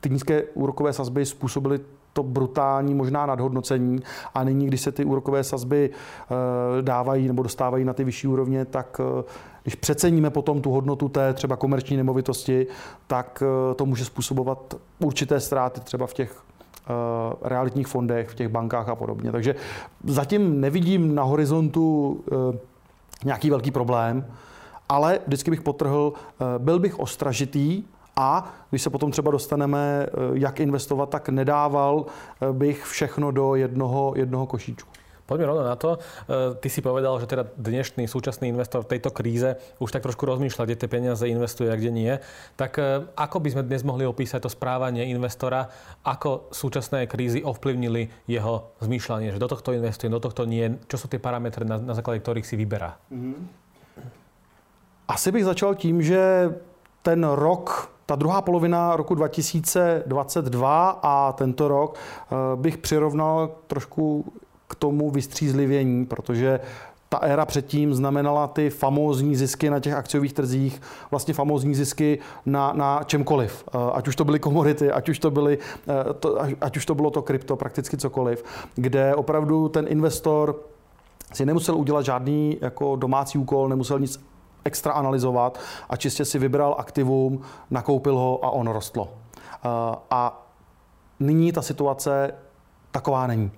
ty 0.00 0.10
nízké 0.10 0.42
úrokové 0.42 0.92
sazby 0.92 1.26
způsobily 1.26 1.80
to 2.14 2.22
brutální 2.22 2.94
možná 2.94 3.26
nadhodnocení. 3.26 4.00
A 4.34 4.44
nyní, 4.44 4.66
když 4.66 4.80
se 4.80 4.92
ty 4.92 5.04
úrokové 5.04 5.44
sazby 5.44 5.90
eh, 5.90 6.82
dávají 6.82 7.26
nebo 7.26 7.42
dostávají 7.42 7.84
na 7.84 7.92
ty 7.92 8.04
vyšší 8.04 8.26
úrovně, 8.26 8.64
tak 8.64 9.00
eh, 9.00 9.24
když 9.62 9.74
přeceníme 9.74 10.30
potom 10.30 10.62
tu 10.62 10.70
hodnotu 10.70 11.08
té 11.08 11.34
třeba 11.34 11.56
komerční 11.56 11.96
nemovitosti, 11.96 12.66
tak 13.06 13.42
eh, 13.42 13.74
to 13.74 13.86
může 13.86 14.04
způsobovat 14.04 14.74
určité 14.98 15.40
ztráty 15.40 15.80
třeba 15.80 16.06
v 16.06 16.14
těch 16.14 16.42
realitních 17.42 17.86
fondech, 17.86 18.28
v 18.28 18.34
těch 18.34 18.48
bankách 18.48 18.88
a 18.88 18.94
podobně. 18.94 19.32
Takže 19.32 19.54
zatím 20.04 20.60
nevidím 20.60 21.14
na 21.14 21.22
horizontu 21.22 22.20
nějaký 23.24 23.50
velký 23.50 23.70
problém, 23.70 24.26
ale 24.88 25.18
vždycky 25.26 25.50
bych 25.50 25.62
potrhl, 25.62 26.12
byl 26.58 26.78
bych 26.78 26.98
ostražitý, 26.98 27.84
a 28.16 28.54
když 28.70 28.82
se 28.82 28.90
potom 28.90 29.10
třeba 29.10 29.30
dostaneme, 29.30 30.06
eh, 30.06 30.10
jak 30.32 30.60
investovat, 30.60 31.08
tak 31.08 31.28
nedával 31.28 32.06
eh, 32.40 32.52
bych 32.52 32.84
všechno 32.84 33.30
do 33.30 33.54
jednoho, 33.54 34.12
jednoho 34.16 34.46
košíčku. 34.46 34.90
Poďme 35.24 35.48
rovno 35.48 35.64
na 35.64 35.76
to. 35.76 35.96
Eh, 35.96 36.54
ty 36.60 36.68
si 36.68 36.84
povedal, 36.84 37.16
že 37.16 37.26
teda 37.28 37.48
dnešný 37.56 38.04
súčasný 38.04 38.52
investor 38.52 38.84
v 38.84 38.96
tejto 38.96 39.08
kríze 39.08 39.56
už 39.80 39.88
tak 39.88 40.04
trošku 40.04 40.28
rozmýšľa, 40.28 40.68
kde 40.68 40.76
tie 40.76 40.88
peniaze 40.88 41.24
investuje 41.24 41.72
a 41.72 41.76
kde 41.76 41.90
nie. 41.90 42.12
Tak 42.60 42.76
ako 43.16 43.36
by 43.40 43.48
sme 43.56 43.62
dnes 43.64 43.82
mohli 43.82 44.04
opísať 44.04 44.44
to 44.44 44.50
správanie 44.52 45.08
investora, 45.08 45.70
ako 46.04 46.52
súčasné 46.52 47.08
krízy 47.08 47.40
ovplyvnili 47.40 48.28
jeho 48.28 48.76
zmýšľanie, 48.84 49.32
že 49.32 49.40
do 49.40 49.48
tohto 49.48 49.72
investuje, 49.72 50.12
do 50.12 50.20
tohto 50.20 50.44
nie, 50.44 50.76
čo 50.86 51.00
sú 51.00 51.08
tie 51.08 51.18
parametre, 51.22 51.64
na, 51.64 51.80
na 51.80 51.94
základe 51.96 52.20
ktorých 52.20 52.46
si 52.46 52.54
vyberá? 52.60 53.00
Mm-hmm. 53.08 53.64
Asi 55.08 55.28
bych 55.32 55.44
začal 55.44 55.76
tím, 55.76 56.00
že 56.00 56.52
ten 57.04 57.20
rok 57.24 57.92
ta 58.06 58.16
druhá 58.16 58.44
polovina 58.44 58.96
roku 58.96 59.14
2022 59.14 60.04
a 61.02 61.32
tento 61.32 61.68
rok 61.68 61.96
eh, 61.96 62.36
bych 62.56 62.78
přirovnal 62.78 63.50
trošku 63.66 64.32
k 64.74 64.78
tomu 64.78 65.10
vystřízlivění, 65.10 66.06
protože 66.06 66.60
ta 67.08 67.18
éra 67.18 67.46
předtím 67.46 67.94
znamenala 67.94 68.46
ty 68.46 68.70
famózní 68.70 69.36
zisky 69.36 69.70
na 69.70 69.80
těch 69.80 69.94
akciových 69.94 70.32
trzích, 70.32 70.80
vlastně 71.10 71.34
famózní 71.34 71.74
zisky 71.74 72.18
na, 72.46 72.72
na 72.72 73.00
čemkoliv. 73.06 73.64
Eh, 73.68 73.78
ať 73.92 74.08
už 74.08 74.16
to 74.16 74.24
byly 74.24 74.38
komodity, 74.38 74.90
ať 74.90 75.08
už 75.08 75.18
to, 75.18 75.30
byly, 75.30 75.58
eh, 75.88 76.14
to, 76.14 76.40
ať 76.60 76.76
už 76.76 76.86
to 76.86 76.94
bylo 76.94 77.10
to 77.10 77.22
krypto, 77.22 77.56
prakticky 77.56 77.96
cokoliv, 77.96 78.44
kde 78.74 79.14
opravdu 79.14 79.68
ten 79.68 79.86
investor 79.88 80.56
si 81.32 81.46
nemusel 81.46 81.76
udělat 81.76 82.04
žádný 82.04 82.58
jako 82.60 82.96
domácí 82.96 83.38
úkol, 83.38 83.68
nemusel 83.68 83.98
nic 83.98 84.24
extra 84.64 84.92
analyzovat 84.92 85.60
a 85.88 85.96
čistě 85.96 86.24
si 86.24 86.38
vybral 86.38 86.76
aktivum, 86.78 87.40
nakoupil 87.70 88.16
ho 88.16 88.44
a 88.44 88.50
on 88.50 88.66
rostlo. 88.66 89.08
Eh, 89.64 89.68
a 90.10 90.46
nyní 91.20 91.52
ta 91.52 91.62
situace 91.62 92.34
taková 92.90 93.26
není. 93.26 93.50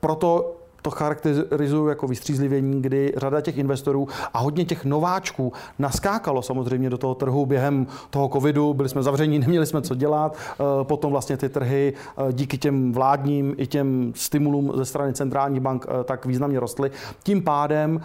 Proto 0.00 0.56
to 0.86 0.90
charakterizuju 0.90 1.88
jako 1.88 2.06
vystřízlivění, 2.06 2.82
kdy 2.82 3.12
řada 3.16 3.40
těch 3.40 3.58
investorů 3.58 4.08
a 4.34 4.38
hodně 4.38 4.64
těch 4.64 4.84
nováčků 4.84 5.52
naskákalo 5.78 6.42
samozřejmě 6.42 6.90
do 6.90 6.98
toho 6.98 7.14
trhu 7.14 7.46
během 7.46 7.86
toho 8.10 8.28
covidu. 8.28 8.74
Byli 8.74 8.88
jsme 8.88 9.02
zavření, 9.02 9.38
neměli 9.38 9.66
jsme 9.66 9.82
co 9.82 9.94
dělat. 9.94 10.36
Eh, 10.36 10.84
potom 10.84 11.12
vlastně 11.12 11.36
ty 11.36 11.48
trhy 11.48 11.92
eh, 11.94 12.32
díky 12.32 12.58
těm 12.58 12.92
vládním 12.92 13.54
i 13.58 13.66
těm 13.66 14.12
stimulům 14.16 14.72
ze 14.74 14.84
strany 14.84 15.12
centrální 15.12 15.60
bank 15.60 15.86
eh, 15.88 16.04
tak 16.04 16.26
významně 16.26 16.60
rostly. 16.60 16.90
Tím 17.22 17.42
pádem 17.42 18.00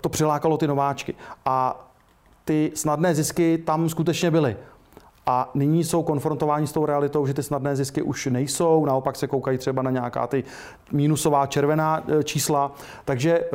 to 0.00 0.08
přilákalo 0.08 0.56
ty 0.56 0.66
nováčky. 0.66 1.14
A 1.44 1.86
ty 2.44 2.72
snadné 2.74 3.14
zisky 3.14 3.58
tam 3.58 3.88
skutečně 3.88 4.30
byly 4.30 4.56
a 5.30 5.50
nyní 5.54 5.84
jsou 5.84 6.02
konfrontováni 6.02 6.66
s 6.66 6.72
tou 6.72 6.86
realitou, 6.86 7.26
že 7.26 7.34
ty 7.34 7.42
snadné 7.42 7.76
zisky 7.76 8.02
už 8.02 8.26
nejsou, 8.26 8.84
naopak 8.84 9.16
se 9.16 9.26
koukají 9.26 9.58
třeba 9.58 9.82
na 9.82 9.90
nějaká 9.90 10.26
ty 10.26 10.44
mínusová 10.92 11.46
červená 11.46 12.04
e, 12.08 12.24
čísla, 12.24 12.72
takže 13.04 13.38
e, 13.38 13.46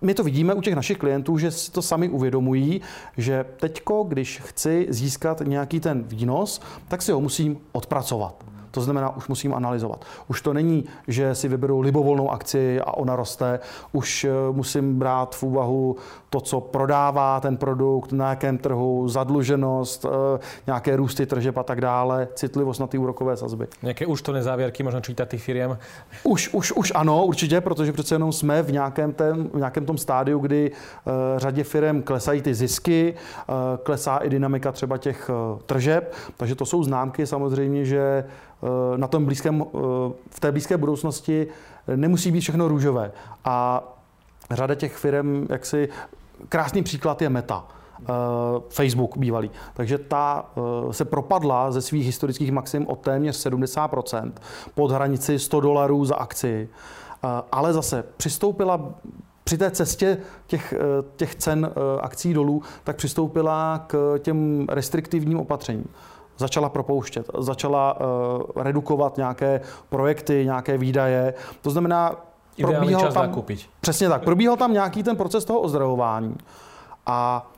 my 0.00 0.14
to 0.14 0.24
vidíme 0.24 0.54
u 0.54 0.60
těch 0.60 0.74
našich 0.74 0.98
klientů, 0.98 1.38
že 1.38 1.50
si 1.50 1.72
to 1.72 1.82
sami 1.82 2.08
uvědomují, 2.08 2.80
že 3.16 3.44
teďko, 3.56 4.04
když 4.08 4.40
chci 4.40 4.86
získat 4.88 5.40
nějaký 5.40 5.80
ten 5.80 6.02
výnos, 6.02 6.60
tak 6.88 7.02
si 7.02 7.12
ho 7.12 7.20
musím 7.20 7.58
odpracovat. 7.72 8.55
To 8.76 8.80
znamená, 8.80 9.16
už 9.16 9.28
musím 9.28 9.54
analyzovat. 9.54 10.04
Už 10.28 10.42
to 10.42 10.52
není, 10.52 10.84
že 11.08 11.34
si 11.34 11.48
vyberu 11.48 11.80
libovolnou 11.80 12.30
akci 12.30 12.80
a 12.80 12.96
ona 12.96 13.16
roste. 13.16 13.60
Už 13.92 14.24
eh, 14.24 14.30
musím 14.52 14.98
brát 14.98 15.36
v 15.36 15.42
úvahu 15.42 15.96
to, 16.30 16.40
co 16.40 16.60
prodává 16.60 17.40
ten 17.40 17.56
produkt, 17.56 18.12
na 18.12 18.30
jakém 18.30 18.58
trhu, 18.58 19.08
zadluženost, 19.08 20.04
eh, 20.04 20.38
nějaké 20.66 20.96
růsty 20.96 21.26
tržeb 21.26 21.56
a 21.56 21.62
tak 21.62 21.80
dále, 21.80 22.28
citlivost 22.34 22.80
na 22.80 22.86
ty 22.86 22.98
úrokové 22.98 23.36
sazby. 23.36 23.66
Nějaké 23.82 24.06
už 24.06 24.22
to 24.22 24.32
nezávěrky 24.32 24.82
možná 24.82 25.00
čítat 25.00 25.28
těch 25.28 25.42
firm? 25.42 25.78
Už, 26.22 26.54
už, 26.54 26.72
už 26.72 26.92
ano, 26.94 27.24
určitě, 27.24 27.60
protože 27.60 27.92
přece 27.92 28.14
jenom 28.14 28.32
jsme 28.32 28.62
v 28.62 28.72
nějakém, 28.72 29.12
tém, 29.12 29.50
v 29.54 29.56
nějakém 29.56 29.86
tom 29.86 29.98
stádiu, 29.98 30.38
kdy 30.38 30.70
uh, 30.70 31.12
řadě 31.36 31.64
firm 31.64 32.02
klesají 32.02 32.42
ty 32.42 32.54
zisky, 32.54 33.14
klesá 33.82 34.16
i 34.16 34.30
dynamika 34.30 34.72
třeba 34.72 34.98
těch 34.98 35.30
tržeb, 35.66 36.14
takže 36.36 36.54
to 36.54 36.66
jsou 36.66 36.82
známky 36.82 37.26
samozřejmě, 37.26 37.84
že 37.84 38.24
Eh, 38.62 38.65
na 38.96 39.08
tom 39.08 39.24
blízkém, 39.24 39.62
eh, 39.62 39.78
v 40.30 40.40
té 40.40 40.52
blízké 40.52 40.76
budoucnosti 40.76 41.46
nemusí 41.96 42.32
být 42.32 42.40
všechno 42.40 42.68
růžové. 42.68 43.12
A 43.44 43.84
řada 44.50 44.74
těch 44.74 44.96
firm, 44.96 45.46
jak 45.50 45.66
si, 45.66 45.88
krásný 46.48 46.82
příklad 46.82 47.22
je 47.22 47.28
Meta. 47.28 47.64
Eh, 48.00 48.04
Facebook 48.68 49.16
bývalý. 49.16 49.50
Takže 49.74 49.98
ta 49.98 50.50
se 50.90 51.04
propadla 51.04 51.70
ze 51.70 51.82
svých 51.82 52.06
historických 52.06 52.52
maxim 52.52 52.86
o 52.86 52.96
téměř 52.96 53.36
70% 53.36 54.32
pod 54.74 54.90
hranici 54.90 55.38
100 55.38 55.60
dolarů 55.60 56.04
za 56.04 56.14
akci. 56.14 56.68
Ale 57.52 57.72
zase 57.72 58.04
přistoupila 58.16 58.90
při 59.44 59.58
té 59.58 59.70
cestě 59.70 60.18
těch, 60.46 60.74
těch 61.16 61.34
cen 61.34 61.70
akcí 62.00 62.34
dolů, 62.34 62.62
tak 62.84 62.96
přistoupila 62.96 63.84
k 63.86 64.18
těm 64.22 64.66
restriktivním 64.68 65.40
opatřením 65.40 65.86
začala 66.38 66.68
propouštět, 66.68 67.30
začala 67.38 68.00
uh, 68.00 68.62
redukovat 68.62 69.16
nějaké 69.16 69.60
projekty, 69.88 70.44
nějaké 70.44 70.78
výdaje. 70.78 71.34
To 71.62 71.70
znamená, 71.70 72.16
probíhal 72.60 73.02
čas 73.02 73.14
tam, 73.14 73.26
nakupit. 73.26 73.60
Přesně 73.80 74.08
tak. 74.08 74.24
Probíhal 74.24 74.56
tam 74.56 74.72
nějaký 74.72 75.02
ten 75.02 75.16
proces 75.16 75.44
toho 75.44 75.60
ozdravování. 75.60 76.36
A 77.06 77.50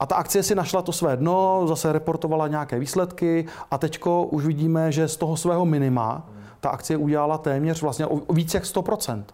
a 0.00 0.06
ta 0.06 0.14
akcie 0.14 0.42
si 0.42 0.54
našla 0.54 0.82
to 0.82 0.92
své 0.92 1.16
dno, 1.16 1.62
zase 1.66 1.92
reportovala 1.92 2.48
nějaké 2.48 2.78
výsledky 2.78 3.46
a 3.70 3.78
teďko 3.78 4.22
už 4.24 4.46
vidíme, 4.46 4.92
že 4.92 5.08
z 5.08 5.16
toho 5.16 5.36
svého 5.36 5.64
minima 5.64 6.26
ta 6.60 6.70
akcie 6.70 6.96
udělala 6.96 7.38
téměř 7.38 7.82
vlastně 7.82 8.06
o 8.06 8.32
víc 8.32 8.54
jak 8.54 8.64
100%. 8.64 9.24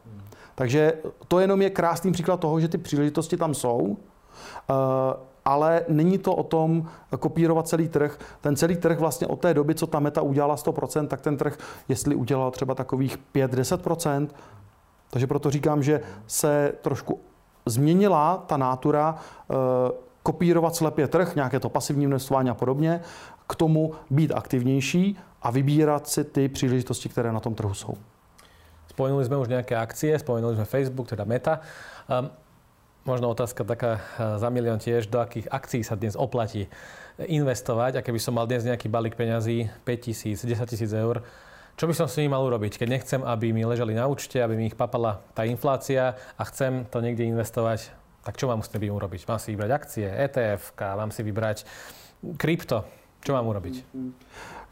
Takže 0.55 0.93
to 1.29 1.39
jenom 1.39 1.63
je 1.63 1.71
krásný 1.71 2.13
příklad 2.13 2.41
toho, 2.41 2.61
že 2.61 2.69
ty 2.69 2.79
příležitosti 2.79 3.37
tam 3.37 3.55
jsou. 3.55 3.97
Ale 5.45 5.85
není 5.89 6.19
to 6.19 6.35
o 6.35 6.43
tom 6.43 6.89
kopírovat 7.19 7.69
celý 7.69 7.89
trh. 7.89 8.19
Ten 8.41 8.57
celý 8.57 8.77
trh 8.77 8.99
vlastně 8.99 9.27
od 9.27 9.41
té 9.41 9.55
doby, 9.55 9.75
co 9.75 9.87
ta 9.87 10.01
meta 10.01 10.23
udělala 10.23 10.57
100%, 10.57 11.07
tak 11.07 11.21
ten 11.21 11.37
trh, 11.37 11.59
jestli 11.89 12.15
udělal 12.15 12.51
třeba 12.51 12.75
takových 12.75 13.19
5-10%, 13.35 14.29
takže 15.11 15.27
proto 15.27 15.51
říkám, 15.51 15.83
že 15.83 16.01
se 16.27 16.73
trošku 16.83 17.21
změnila 17.67 18.45
ta 18.47 18.57
nátura 18.57 19.15
eh, 19.19 19.55
kopírovat 20.23 20.77
slepě 20.77 21.09
trh, 21.09 21.35
nějaké 21.35 21.61
to 21.61 21.69
pasivní 21.69 22.05
investování 22.05 22.51
a 22.51 22.55
podobně, 22.55 23.01
k 23.47 23.55
tomu 23.55 23.93
být 24.11 24.33
aktivnější 24.33 25.19
a 25.43 25.51
vybírat 25.51 26.09
si 26.09 26.25
ty 26.25 26.49
příležitosti, 26.49 27.09
které 27.09 27.33
na 27.33 27.41
tom 27.41 27.55
trhu 27.55 27.75
jsou. 27.75 27.95
Spomenuli 28.87 29.25
jsme 29.25 29.37
už 29.37 29.49
nějaké 29.49 29.77
akcie, 29.77 30.19
spomenuli 30.19 30.55
jsme 30.55 30.65
Facebook, 30.65 31.09
teda 31.09 31.25
Meta. 31.25 31.61
Um, 32.21 32.31
Možno 33.11 33.35
otázka 33.35 33.67
taká 33.67 33.99
eh, 33.99 34.39
za 34.39 34.47
milión 34.55 34.79
tiež, 34.79 35.11
do 35.11 35.19
akých 35.19 35.51
akcií 35.51 35.83
sa 35.83 35.99
dnes 35.99 36.15
oplatí 36.15 36.71
investovať 37.19 37.99
a 37.99 38.05
keby 38.07 38.23
som 38.23 38.39
mal 38.39 38.47
dnes 38.47 38.63
nejaký 38.63 38.87
balík 38.87 39.19
peňazí, 39.19 39.67
5 39.83 40.07
tisíc, 40.07 40.39
10 40.47 40.55
tisíc 40.71 40.95
eur, 40.95 41.27
čo 41.75 41.91
by 41.91 41.95
som 41.97 42.07
s 42.07 42.23
nimi 42.23 42.31
mal 42.31 42.47
urobiť, 42.47 42.79
keď 42.79 42.89
nechcem, 42.89 43.21
aby 43.27 43.51
mi 43.51 43.67
ležali 43.67 43.99
na 43.99 44.07
účte, 44.07 44.39
aby 44.39 44.55
mi 44.55 44.71
ich 44.71 44.79
papala 44.79 45.27
tá 45.35 45.43
inflácia 45.43 46.15
a 46.39 46.43
chcem 46.47 46.87
to 46.87 47.03
niekde 47.03 47.27
investovať, 47.27 47.91
tak 48.23 48.39
čo 48.39 48.47
mám 48.47 48.63
s 48.63 48.71
tým 48.71 48.95
urobiť? 48.95 49.27
Mám 49.27 49.43
si 49.43 49.59
vybrať 49.59 49.71
akcie, 49.75 50.07
ETF, 50.07 50.79
mám 50.79 51.11
si 51.11 51.27
vybrať 51.27 51.67
krypto. 52.39 52.87
Co 53.21 53.33
mám 53.33 53.47
urobiť? 53.49 53.85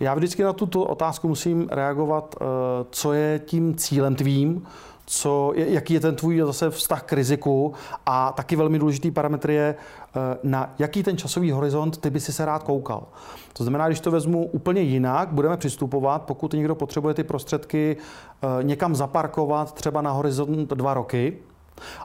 Já 0.01 0.15
vždycky 0.15 0.43
na 0.43 0.53
tuto 0.53 0.85
otázku 0.85 1.29
musím 1.29 1.69
reagovat, 1.69 2.37
eh, 2.39 2.45
co 2.91 3.13
je 3.13 3.39
tím 3.39 3.75
cílem 3.75 4.15
tvým, 4.15 4.67
co, 5.11 5.53
jaký 5.55 5.95
je 5.95 6.01
ten 6.01 6.17
tvůj 6.17 6.43
zase 6.47 6.71
vztah 6.71 7.03
k 7.03 7.13
riziku 7.13 7.73
a 8.07 8.33
taky 8.33 8.57
velmi 8.57 8.79
důležitý 8.79 9.11
parametr 9.11 9.51
je, 9.51 9.75
eh, 9.75 10.39
na 10.43 10.75
jaký 10.79 11.03
ten 11.03 11.17
časový 11.17 11.51
horizont 11.51 11.99
ty 11.99 12.11
by 12.11 12.21
si 12.21 12.33
se 12.33 12.45
rád 12.45 12.63
koukal. 12.63 13.07
To 13.53 13.65
znamená, 13.65 13.87
když 13.87 14.01
to 14.01 14.11
vezmu 14.11 14.47
úplně 14.47 14.83
jinak, 14.83 15.29
budeme 15.33 15.57
přistupovat, 15.57 16.23
pokud 16.23 16.53
někdo 16.53 16.75
potřebuje 16.75 17.15
ty 17.15 17.25
prostředky 17.25 17.97
eh, 17.97 18.65
někam 18.65 18.95
zaparkovat 18.95 19.73
třeba 19.73 20.03
na 20.03 20.11
horizont 20.11 20.69
dva 20.69 20.95
roky, 20.95 21.39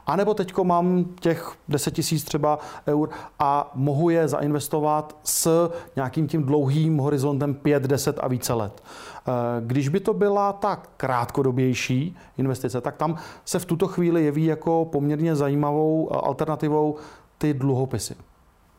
a 0.06 0.16
nebo 0.16 0.34
teďko 0.34 0.64
mám 0.64 1.04
těch 1.20 1.52
10 1.68 1.90
tisíc 1.90 2.24
třeba 2.24 2.58
eur 2.86 3.10
a 3.38 3.70
mohu 3.74 4.10
je 4.10 4.28
zainvestovat 4.28 5.16
s 5.24 5.70
nějakým 5.96 6.28
tím 6.28 6.42
dlouhým 6.42 6.98
horizontem 6.98 7.54
5, 7.54 7.82
10 7.82 8.18
a 8.22 8.28
více 8.28 8.52
let. 8.52 8.82
Eh, 9.28 9.32
když 9.60 9.88
by 9.88 10.00
to 10.00 10.14
byla 10.14 10.52
ta 10.52 10.82
krátkodobější 10.96 12.16
investice, 12.36 12.80
tak 12.80 12.96
tam 12.96 13.16
se 13.44 13.58
v 13.58 13.64
tuto 13.64 13.88
chvíli 13.88 14.24
jeví 14.24 14.44
jako 14.44 14.84
poměrně 14.92 15.36
zajímavou 15.36 16.08
eh, 16.10 16.16
alternativou 16.16 16.96
ty 17.38 17.54
dluhopisy. 17.54 18.14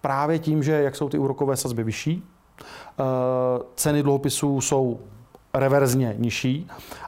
Právě 0.01 0.39
tím, 0.39 0.63
že 0.63 0.71
jak 0.71 0.95
jsou 0.95 1.09
ty 1.09 1.17
úrokové 1.17 1.57
sazby 1.57 1.83
vyšší, 1.83 2.23
eh, 2.59 3.03
ceny 3.75 4.03
dluhopisů 4.03 4.61
jsou 4.61 4.99
reverzně 5.53 6.15
nižší 6.17 6.67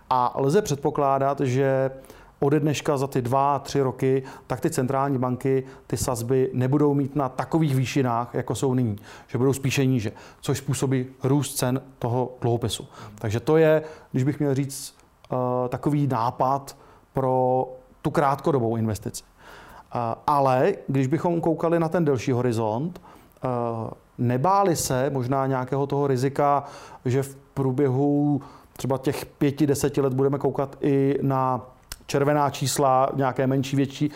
a 0.10 0.34
lze 0.38 0.62
předpokládat, 0.62 1.40
že 1.40 1.92
ode 2.40 2.60
dneška 2.60 2.98
za 2.98 3.08
ty 3.08 3.22
dva, 3.22 3.60
tři 3.60 3.82
roky, 3.82 4.24
tak 4.48 4.60
ty 4.60 4.70
centrální 4.70 5.18
banky 5.18 5.64
ty 5.88 5.98
sazby 5.98 6.50
nebudou 6.54 6.94
mít 6.94 7.16
na 7.16 7.30
takových 7.30 7.76
výšinách, 7.76 8.34
jako 8.34 8.56
jsou 8.56 8.74
nyní. 8.74 8.96
Že 9.28 9.38
budou 9.38 9.54
spíše 9.54 9.86
níže, 9.86 10.12
což 10.42 10.58
způsobí 10.58 11.06
růst 11.24 11.56
cen 11.56 11.82
toho 12.00 12.32
dluhopisu. 12.42 12.88
Takže 13.20 13.40
to 13.40 13.58
je, 13.58 13.84
když 14.12 14.24
bych 14.24 14.40
měl 14.40 14.56
říct, 14.56 14.96
uh, 15.32 15.38
takový 15.70 16.08
nápad 16.08 16.78
pro 17.14 17.68
tu 18.02 18.12
krátkodobou 18.12 18.76
investici. 18.76 19.24
Uh, 19.24 20.02
ale 20.28 20.74
když 20.88 21.08
bychom 21.08 21.42
koukali 21.42 21.80
na 21.80 21.90
ten 21.90 22.06
delší 22.06 22.32
horizont, 22.32 23.02
uh, 23.44 23.90
nebáli 24.18 24.76
se 24.76 25.10
možná 25.10 25.48
nějakého 25.48 25.88
toho 25.88 26.08
rizika, 26.08 26.64
že 27.06 27.24
v 27.24 27.36
průběhu 27.36 28.42
třeba 28.78 28.98
těch 28.98 29.26
pěti, 29.26 29.68
deseti 29.68 30.02
let 30.02 30.14
budeme 30.14 30.38
koukat 30.38 30.78
i 30.82 31.20
na 31.22 31.62
červená 32.08 32.50
čísla, 32.50 33.10
nějaké 33.16 33.48
menší, 33.48 33.76
větší 33.76 34.12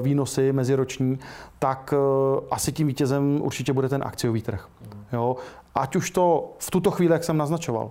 výnosy 0.00 0.52
meziroční, 0.52 1.18
tak 1.58 1.94
asi 2.50 2.72
tím 2.72 2.86
vítězem 2.86 3.40
určitě 3.42 3.72
bude 3.72 3.88
ten 3.88 4.02
akciový 4.06 4.42
trh. 4.42 4.68
Jo? 5.12 5.36
Ať 5.74 5.96
už 5.96 6.10
to 6.10 6.52
v 6.58 6.70
tuto 6.70 6.90
chvíli, 6.90 7.12
jak 7.12 7.24
jsem 7.24 7.36
naznačoval, 7.36 7.90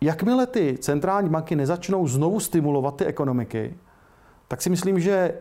jakmile 0.00 0.46
ty 0.46 0.78
centrální 0.80 1.28
banky 1.28 1.56
nezačnou 1.56 2.06
znovu 2.06 2.40
stimulovat 2.40 2.96
ty 2.96 3.04
ekonomiky, 3.04 3.74
tak 4.48 4.62
si 4.62 4.70
myslím, 4.70 5.00
že 5.00 5.34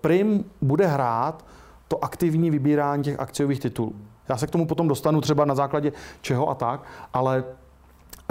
prim 0.00 0.44
bude 0.62 0.86
hrát 0.86 1.44
to 1.88 2.04
aktivní 2.04 2.50
vybírání 2.50 3.02
těch 3.02 3.20
akciových 3.20 3.60
titulů. 3.60 3.94
Já 4.28 4.36
se 4.36 4.46
k 4.46 4.50
tomu 4.50 4.66
potom 4.66 4.88
dostanu 4.88 5.20
třeba 5.20 5.44
na 5.44 5.54
základě 5.54 5.92
čeho 6.20 6.48
a 6.48 6.54
tak, 6.54 6.82
ale 7.12 7.44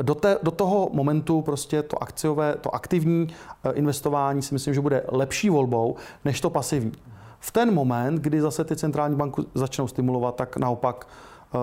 do, 0.02 0.16
te, 0.16 0.38
do 0.44 0.52
toho 0.52 0.90
momentu 0.94 1.42
prostě 1.42 1.84
to 1.84 2.04
akciové, 2.04 2.56
to 2.62 2.76
aktivní 2.76 3.28
eh, 3.64 3.72
investování 3.72 4.42
si 4.42 4.54
myslím, 4.54 4.74
že 4.74 4.82
bude 4.82 5.04
lepší 5.12 5.50
volbou 5.50 5.96
než 6.26 6.42
to 6.42 6.50
pasivní. 6.50 6.92
V 7.40 7.52
ten 7.52 7.74
moment, 7.74 8.22
kdy 8.22 8.42
zase 8.42 8.64
ty 8.64 8.76
centrální 8.76 9.16
banky 9.16 9.42
začnou 9.54 9.88
stimulovat, 9.88 10.36
tak 10.36 10.58
naopak 10.58 11.08
uh, 11.54 11.60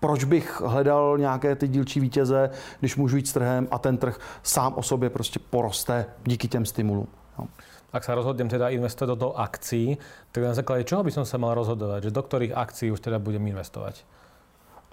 proč 0.00 0.24
bych 0.24 0.60
hledal 0.60 1.18
nějaké 1.18 1.56
ty 1.56 1.68
dílčí 1.68 2.00
vítěze, 2.00 2.50
když 2.80 2.96
můžu 2.96 3.16
jít 3.16 3.28
s 3.28 3.32
trhem 3.32 3.68
a 3.70 3.78
ten 3.78 3.96
trh 3.96 4.18
sám 4.42 4.72
o 4.76 4.82
sobě 4.82 5.10
prostě 5.10 5.38
poroste 5.50 6.06
díky 6.24 6.48
těm 6.48 6.66
stimulům. 6.66 7.06
No 7.38 7.48
ak 7.94 8.02
sa 8.02 8.18
rozhodnem 8.18 8.50
teda 8.50 8.74
investovať 8.74 9.08
do 9.14 9.16
toho 9.16 9.32
akcií, 9.38 9.94
tak 10.34 10.42
na 10.42 10.50
základe 10.50 10.82
čoho 10.82 11.06
by 11.06 11.14
som 11.14 11.22
sa 11.22 11.38
mal 11.38 11.54
rozhodovať? 11.54 12.10
Že 12.10 12.10
do 12.10 12.22
ktorých 12.26 12.52
akcií 12.58 12.90
už 12.90 12.98
teda 12.98 13.22
budem 13.22 13.46
investovať? 13.46 14.02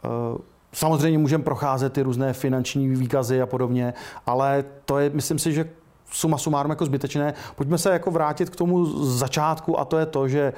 Uh... 0.06 0.38
Samozřejmě 0.74 1.18
můžeme 1.18 1.44
procházet 1.44 1.94
ty 1.94 2.02
různé 2.02 2.34
finanční 2.34 2.90
výkazy 2.90 3.42
a 3.42 3.46
podobně, 3.46 3.94
ale 4.26 4.66
to 4.86 5.00
je, 5.00 5.10
myslím 5.10 5.40
si, 5.40 5.54
že 5.54 5.70
suma 6.12 6.38
sumárum 6.38 6.70
jako 6.70 6.86
zbytečné. 6.86 7.34
Pojďme 7.56 7.78
se 7.78 7.94
jako 7.94 8.12
vrátit 8.12 8.50
k 8.50 8.56
tomu 8.56 8.86
začátku 9.06 9.80
a 9.80 9.86
to 9.86 9.98
je 9.98 10.06
to, 10.06 10.28
že 10.28 10.54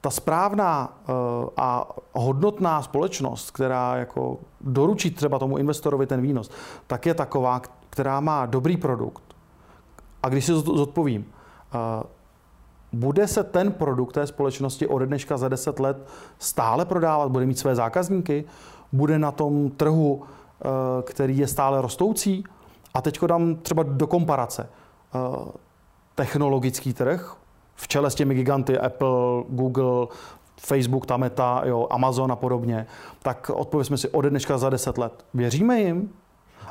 ta 0.00 0.10
správná 0.10 0.98
uh, 1.08 1.14
a 1.56 1.88
hodnotná 2.12 2.82
společnost, 2.82 3.50
která 3.50 3.96
jako 3.96 4.38
doručí 4.60 5.10
třeba 5.10 5.38
tomu 5.38 5.58
investorovi 5.58 6.06
ten 6.06 6.20
výnos, 6.20 6.50
tak 6.86 7.06
je 7.06 7.14
taková, 7.14 7.62
která 7.90 8.20
má 8.20 8.46
dobrý 8.46 8.76
produkt. 8.76 9.22
A 10.22 10.28
když 10.28 10.44
si 10.44 10.52
zodpovím, 10.52 11.26
bude 12.92 13.28
se 13.28 13.44
ten 13.44 13.72
produkt 13.72 14.12
té 14.12 14.26
společnosti 14.26 14.86
od 14.86 14.98
dneška 14.98 15.36
za 15.36 15.48
10 15.48 15.80
let 15.80 16.08
stále 16.38 16.84
prodávat? 16.84 17.30
Bude 17.30 17.46
mít 17.46 17.58
své 17.58 17.74
zákazníky? 17.74 18.44
Bude 18.92 19.18
na 19.18 19.32
tom 19.32 19.70
trhu, 19.70 20.22
eh, 20.22 20.68
který 21.02 21.38
je 21.38 21.46
stále 21.46 21.82
rostoucí? 21.82 22.44
A 22.94 23.00
teď 23.02 23.20
dám 23.26 23.56
třeba 23.56 23.82
do 23.82 24.06
komparace. 24.06 24.68
Eh, 25.14 25.18
technologický 26.14 26.92
trh 26.92 27.36
v 27.74 27.88
čele 27.88 28.10
s 28.10 28.14
těmi 28.14 28.34
giganty 28.34 28.78
Apple, 28.78 29.44
Google, 29.48 30.06
Facebook, 30.60 31.06
ta 31.06 31.16
meta, 31.16 31.62
jo, 31.64 31.86
Amazon 31.90 32.32
a 32.32 32.36
podobně, 32.36 32.86
tak 33.22 33.50
odpověsme 33.54 33.96
si 33.96 34.08
ode 34.08 34.30
dneška 34.30 34.58
za 34.58 34.70
10 34.70 34.98
let. 34.98 35.24
Věříme 35.34 35.80
jim? 35.80 36.10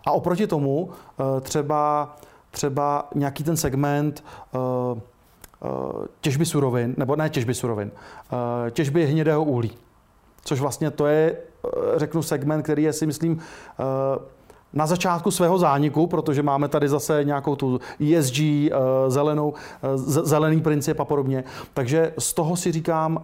A 0.06 0.12
oproti 0.12 0.48
tomu 0.48 0.90
eh, 0.90 1.42
třeba 1.42 2.16
třeba 2.52 3.10
nějaký 3.16 3.44
ten 3.44 3.58
segment 3.58 4.24
těžby 6.22 6.46
surovin, 6.46 6.96
nebo 6.98 7.16
ne 7.16 7.30
těžby 7.30 7.54
surovin, 7.54 7.92
těžby 8.72 9.06
hnědého 9.06 9.44
uhlí. 9.44 9.72
Což 10.46 10.60
vlastně 10.60 10.92
to 10.92 11.06
je, 11.06 11.38
řeknu, 11.96 12.24
segment, 12.24 12.64
který 12.64 12.84
je 12.84 12.94
si 12.94 13.06
myslím 13.06 13.40
na 14.74 14.86
začátku 14.86 15.32
svého 15.32 15.58
zániku, 15.58 16.08
protože 16.08 16.44
máme 16.44 16.68
tady 16.68 16.90
zase 16.90 17.24
nějakou 17.24 17.56
tu 17.56 17.80
ESG, 18.14 18.38
zelenou, 19.08 19.54
zelený 20.06 20.62
princip 20.62 21.00
a 21.00 21.06
podobně. 21.06 21.44
Takže 21.74 22.14
z 22.20 22.34
toho 22.34 22.56
si 22.56 22.72
říkám, 22.72 23.24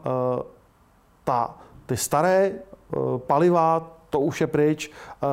ta, 1.24 1.56
ty 1.86 1.98
staré 1.98 2.52
paliva, 3.18 3.92
to 4.12 4.20
už 4.20 4.42
je 4.42 4.48
pryč, 4.48 4.92
eh, 4.92 5.28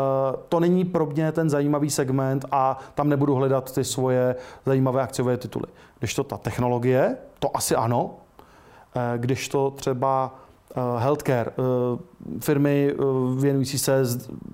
to 0.49 0.61
není 0.61 0.85
pro 0.85 1.07
mě 1.07 1.33
ten 1.33 1.51
zajímavý 1.51 1.91
segment 1.91 2.45
a 2.51 2.79
tam 2.95 3.09
nebudu 3.09 3.35
hledat 3.35 3.75
ty 3.75 3.85
svoje 3.85 4.37
zajímavé 4.67 5.03
akciové 5.03 5.37
tituly. 5.37 5.67
Když 5.99 6.15
to 6.15 6.25
ta 6.25 6.37
technologie, 6.37 7.17
to 7.39 7.57
asi 7.57 7.75
ano, 7.75 8.11
eh, 8.97 9.19
když 9.19 9.49
to 9.49 9.71
třeba 9.71 10.35
eh, 10.35 10.48
healthcare, 10.99 11.53
firmy 12.41 12.95
věnující 13.37 13.79
se 13.79 14.03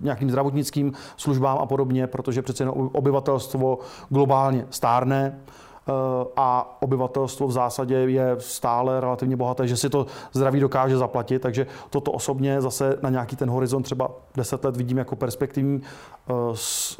nějakým 0.01 0.31
zdravotnickým 0.31 0.93
službám 1.17 1.59
a 1.59 1.67
podobně, 1.67 2.07
protože 2.07 2.43
přece 2.43 2.69
obyvatelstvo 2.71 3.79
globálně 4.11 4.67
stárne, 4.71 5.41
Eh, 5.89 6.27
a 6.37 6.77
obyvatelstvo 6.81 7.47
v 7.47 7.53
zásadě 7.53 7.95
je 7.95 8.37
stále 8.39 9.01
relativně 9.01 9.37
bohaté, 9.37 9.69
že 9.69 9.77
si 9.77 9.91
to 9.91 10.07
zdraví 10.33 10.61
dokáže 10.61 10.97
zaplatit, 10.97 11.39
takže 11.39 11.67
toto 11.91 12.13
osobně 12.13 12.61
zase 12.61 12.99
na 13.03 13.11
nějaký 13.11 13.37
ten 13.37 13.51
horizont 13.51 13.83
třeba 13.83 14.09
10 14.35 14.65
let 14.65 14.77
vidím 14.77 14.99
jako 14.99 15.17
perspektivní, 15.17 15.83
eh, 16.31 16.33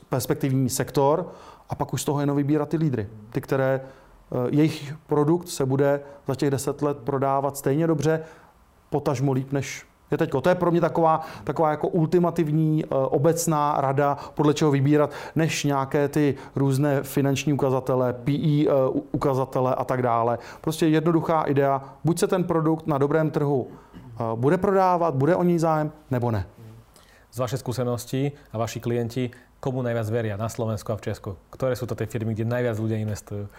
perspektivní 0.09 0.71
sektor 0.71 1.29
a 1.71 1.75
pak 1.75 1.93
už 1.93 2.03
z 2.03 2.05
toho 2.05 2.21
jenom 2.21 2.37
vybírat 2.37 2.69
ty 2.69 2.77
lídry, 2.77 3.09
ty, 3.31 3.41
které 3.41 3.81
eh, 3.81 4.37
jejich 4.51 4.95
produkt 5.07 5.49
se 5.49 5.67
bude 5.67 6.01
za 6.29 6.35
těch 6.35 6.51
10 6.51 6.83
let 6.83 6.99
prodávat 6.99 7.57
stejně 7.57 7.87
dobře, 7.87 8.21
potažmo 8.95 9.35
líp 9.35 9.51
než 9.51 9.83
je 10.11 10.19
teďko. 10.19 10.41
To 10.41 10.49
je 10.49 10.55
pro 10.55 10.71
mě 10.71 10.81
taková, 10.81 11.27
taková 11.45 11.71
jako 11.71 11.89
ultimativní 11.89 12.85
uh, 12.85 13.11
obecná 13.11 13.75
rada, 13.83 14.15
podle 14.39 14.55
čeho 14.55 14.71
vybírat, 14.71 15.11
než 15.35 15.65
nějaké 15.65 16.09
ty 16.09 16.35
různé 16.55 17.03
finanční 17.03 17.53
ukazatele, 17.53 18.13
PE 18.13 18.71
uh, 18.71 19.03
ukazatele 19.11 19.75
a 19.75 19.85
tak 19.85 20.03
dále. 20.03 20.39
Prostě 20.61 20.87
jednoduchá 20.87 21.43
idea, 21.51 21.83
buď 22.05 22.19
se 22.19 22.27
ten 22.27 22.45
produkt 22.45 22.87
na 22.87 22.99
dobrém 22.99 23.31
trhu 23.31 23.67
uh, 23.67 24.39
bude 24.39 24.57
prodávat, 24.63 25.15
bude 25.15 25.35
o 25.37 25.43
něj 25.43 25.59
zájem, 25.59 25.91
nebo 26.11 26.31
ne. 26.31 26.47
Z 27.35 27.39
vašej 27.39 27.59
skúsenosti 27.59 28.33
a 28.53 28.59
vaši 28.59 28.79
klienti, 28.79 29.31
komu 29.59 29.83
najviac 29.83 30.07
veria 30.07 30.37
na 30.39 30.47
Slovensku 30.47 30.93
a 30.93 31.01
v 31.01 31.11
Česku? 31.11 31.35
Ktoré 31.51 31.75
sú 31.75 31.89
to 31.91 31.99
tie 31.99 32.07
firmy, 32.07 32.37
kde 32.37 32.47
najviac 32.47 32.79
ľudia 32.79 33.03
investujú? 33.03 33.51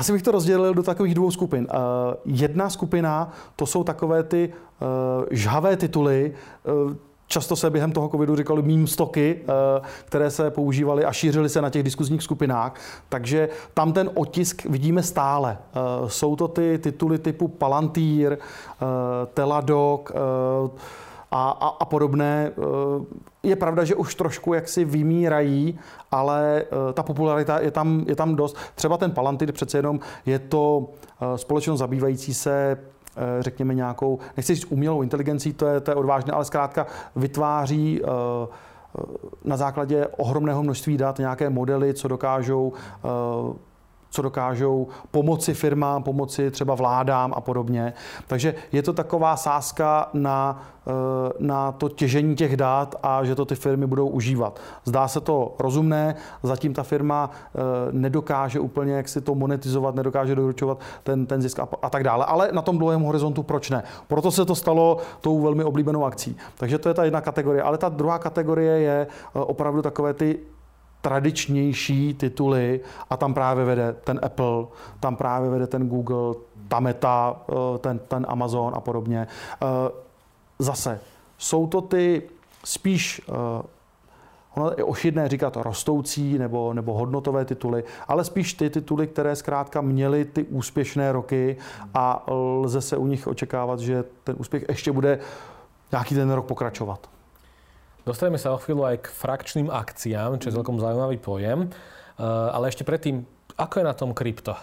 Asi 0.00 0.12
bych 0.12 0.22
to 0.22 0.30
rozdělil 0.30 0.74
do 0.74 0.82
takových 0.82 1.14
dvou 1.14 1.30
skupin. 1.30 1.66
Uh, 1.70 2.14
jedna 2.24 2.70
skupina, 2.70 3.32
to 3.56 3.66
jsou 3.66 3.84
takové 3.84 4.22
ty 4.22 4.52
uh, 4.52 5.24
žhavé 5.30 5.76
tituly, 5.76 6.34
uh, 6.86 6.92
Často 7.26 7.56
se 7.56 7.70
během 7.70 7.92
toho 7.92 8.08
covidu 8.08 8.36
říkali 8.36 8.62
meme 8.62 8.86
stoky, 8.86 9.40
které 10.04 10.30
se 10.30 10.50
používaly 10.50 11.04
a 11.04 11.12
šířily 11.12 11.48
se 11.48 11.62
na 11.62 11.70
těch 11.70 11.82
diskuzních 11.82 12.22
skupinách. 12.22 12.74
Takže 13.08 13.48
tam 13.74 13.92
ten 13.92 14.10
otisk 14.14 14.64
vidíme 14.64 15.02
stále. 15.02 15.58
Jsou 16.06 16.36
to 16.36 16.48
ty 16.48 16.78
tituly 16.78 17.18
typu 17.18 17.48
Palantír, 17.48 18.38
Teladoc, 19.34 20.00
a, 21.30 21.50
a, 21.50 21.68
a 21.68 21.84
podobné. 21.84 22.50
Eh, 22.50 23.48
je 23.48 23.56
pravda, 23.56 23.84
že 23.84 23.94
už 23.94 24.14
trošku 24.14 24.54
jaksi 24.54 24.84
vymírají, 24.84 25.78
ale 26.10 26.62
eh, 26.62 26.92
ta 26.92 27.02
popularita 27.02 27.60
je 27.60 27.70
tam, 27.70 28.04
je 28.06 28.16
tam 28.16 28.36
dost. 28.36 28.56
Třeba 28.74 28.96
ten 28.96 29.10
Palantir 29.10 29.52
přece 29.52 29.78
jenom 29.78 30.00
je 30.26 30.38
to 30.38 30.88
eh, 31.20 31.38
společnost 31.38 31.78
zabývající 31.78 32.34
se 32.34 32.78
řekněme 33.40 33.74
nějakou, 33.74 34.18
nechci 34.36 34.54
říct 34.54 34.66
umělou 34.70 35.02
inteligencí, 35.02 35.52
to 35.52 35.66
je, 35.66 35.80
to 35.80 35.90
je 35.90 35.94
odvážné, 35.94 36.32
ale 36.32 36.44
zkrátka 36.44 36.86
vytváří 37.16 38.02
na 39.44 39.56
základě 39.56 40.06
ohromného 40.06 40.62
množství 40.62 40.96
dat 40.96 41.18
nějaké 41.18 41.50
modely, 41.50 41.94
co 41.94 42.08
dokážou 42.08 42.72
co 44.10 44.22
dokážou 44.22 44.88
pomoci 45.10 45.54
firmám, 45.54 46.02
pomoci 46.02 46.50
třeba 46.50 46.74
vládám 46.74 47.32
a 47.36 47.40
podobně. 47.40 47.92
Takže 48.26 48.54
je 48.72 48.82
to 48.82 48.92
taková 48.92 49.36
sázka 49.36 50.08
na, 50.12 50.62
eh, 50.86 50.92
na 51.38 51.72
to 51.72 51.88
těžení 51.88 52.36
těch 52.36 52.56
dat 52.56 52.94
a 53.02 53.24
že 53.24 53.34
to 53.34 53.44
ty 53.44 53.54
firmy 53.54 53.86
budou 53.86 54.08
užívat. 54.08 54.60
Zdá 54.84 55.08
se 55.08 55.20
to 55.20 55.54
rozumné, 55.58 56.14
zatím 56.42 56.74
ta 56.74 56.82
firma 56.82 57.30
eh, 57.30 57.58
nedokáže 57.92 58.60
úplně 58.60 58.92
jak 58.92 59.08
si 59.08 59.20
to 59.20 59.34
monetizovat, 59.34 59.94
nedokáže 59.94 60.34
doručovat 60.34 60.80
ten, 61.02 61.26
ten 61.26 61.42
zisk 61.42 61.58
a, 61.58 61.68
a 61.82 61.90
tak 61.90 62.04
dále. 62.04 62.24
Ale 62.24 62.50
na 62.52 62.62
tom 62.62 62.78
dlouhém 62.78 63.02
horizontu 63.02 63.42
proč 63.42 63.70
ne? 63.70 63.82
Proto 64.08 64.30
se 64.30 64.44
to 64.44 64.54
stalo 64.54 64.98
tou 65.20 65.40
velmi 65.40 65.64
oblíbenou 65.64 66.04
akcí. 66.04 66.36
Takže 66.58 66.78
to 66.78 66.88
je 66.88 66.94
ta 66.94 67.04
jedna 67.04 67.20
kategorie. 67.20 67.62
Ale 67.62 67.78
ta 67.78 67.88
druhá 67.88 68.18
kategorie 68.18 68.80
je 68.80 69.06
eh, 69.06 69.38
opravdu 69.38 69.82
takové 69.82 70.14
ty 70.14 70.38
tradičnější 71.00 72.14
tituly 72.14 72.80
a 73.10 73.16
tam 73.16 73.34
právě 73.34 73.64
vede 73.64 73.96
ten 74.04 74.20
Apple, 74.22 74.66
tam 75.00 75.16
právě 75.16 75.50
vede 75.50 75.66
ten 75.66 75.88
Google, 75.88 76.34
ta 76.68 76.80
Meta, 76.80 77.42
eh, 77.48 77.78
ten, 77.78 77.98
ten 77.98 78.26
Amazon 78.28 78.72
a 78.76 78.80
podobně. 78.80 79.26
Eh, 79.62 79.66
zase, 80.58 81.00
jsou 81.38 81.66
to 81.66 81.80
ty 81.80 82.22
spíš 82.64 83.22
eh, 83.28 83.62
Ono 84.56 84.70
je 84.76 84.84
ošidné 84.84 85.28
říkat 85.28 85.56
rostoucí 85.56 86.38
nebo, 86.38 86.74
nebo 86.74 86.94
hodnotové 86.94 87.44
tituly, 87.44 87.84
ale 88.08 88.24
spíš 88.24 88.54
ty 88.54 88.70
tituly, 88.70 89.06
které 89.06 89.36
zkrátka 89.36 89.80
měly 89.80 90.24
ty 90.24 90.44
úspěšné 90.44 91.12
roky 91.12 91.56
a 91.94 92.24
lze 92.28 92.80
se 92.80 92.96
u 92.96 93.06
nich 93.06 93.26
očekávat, 93.26 93.80
že 93.80 94.04
ten 94.24 94.36
úspěch 94.38 94.64
ještě 94.68 94.92
bude 94.92 95.18
nějaký 95.92 96.14
ten 96.14 96.30
rok 96.30 96.46
pokračovat. 96.46 97.10
Dostaneme 98.10 98.42
sa 98.42 98.50
o 98.50 98.58
chvíľu 98.58 98.90
aj 98.90 99.06
k 99.06 99.14
frakčným 99.14 99.70
akciám, 99.70 100.42
čo 100.42 100.50
je 100.50 100.56
celkom 100.58 100.82
zaujímavý 100.82 101.22
pojem. 101.22 101.70
Ale 102.18 102.66
ešte 102.66 102.82
predtým, 102.82 103.22
ako 103.54 103.74
je 103.78 103.84
na 103.86 103.94
tom 103.94 104.10
krypto? 104.10 104.58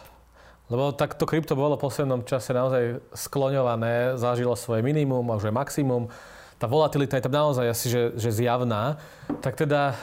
Lebo 0.67 0.91
takto 0.91 1.23
krypto 1.23 1.55
bolo 1.55 1.79
v 1.79 1.87
poslednom 1.87 2.27
čase 2.27 2.51
naozaj 2.51 2.99
skloňované, 3.15 4.19
zažilo 4.19 4.51
svoje 4.59 4.83
minimum 4.83 5.23
a 5.31 5.39
už 5.39 5.47
je 5.47 5.55
maximum. 5.55 6.11
Tá 6.59 6.67
volatilita 6.67 7.15
je 7.15 7.23
tam 7.23 7.39
naozaj 7.39 7.71
asi 7.71 7.87
že, 7.87 8.19
že 8.19 8.35
zjavná. 8.35 8.99
Tak 9.39 9.63
teda, 9.63 9.95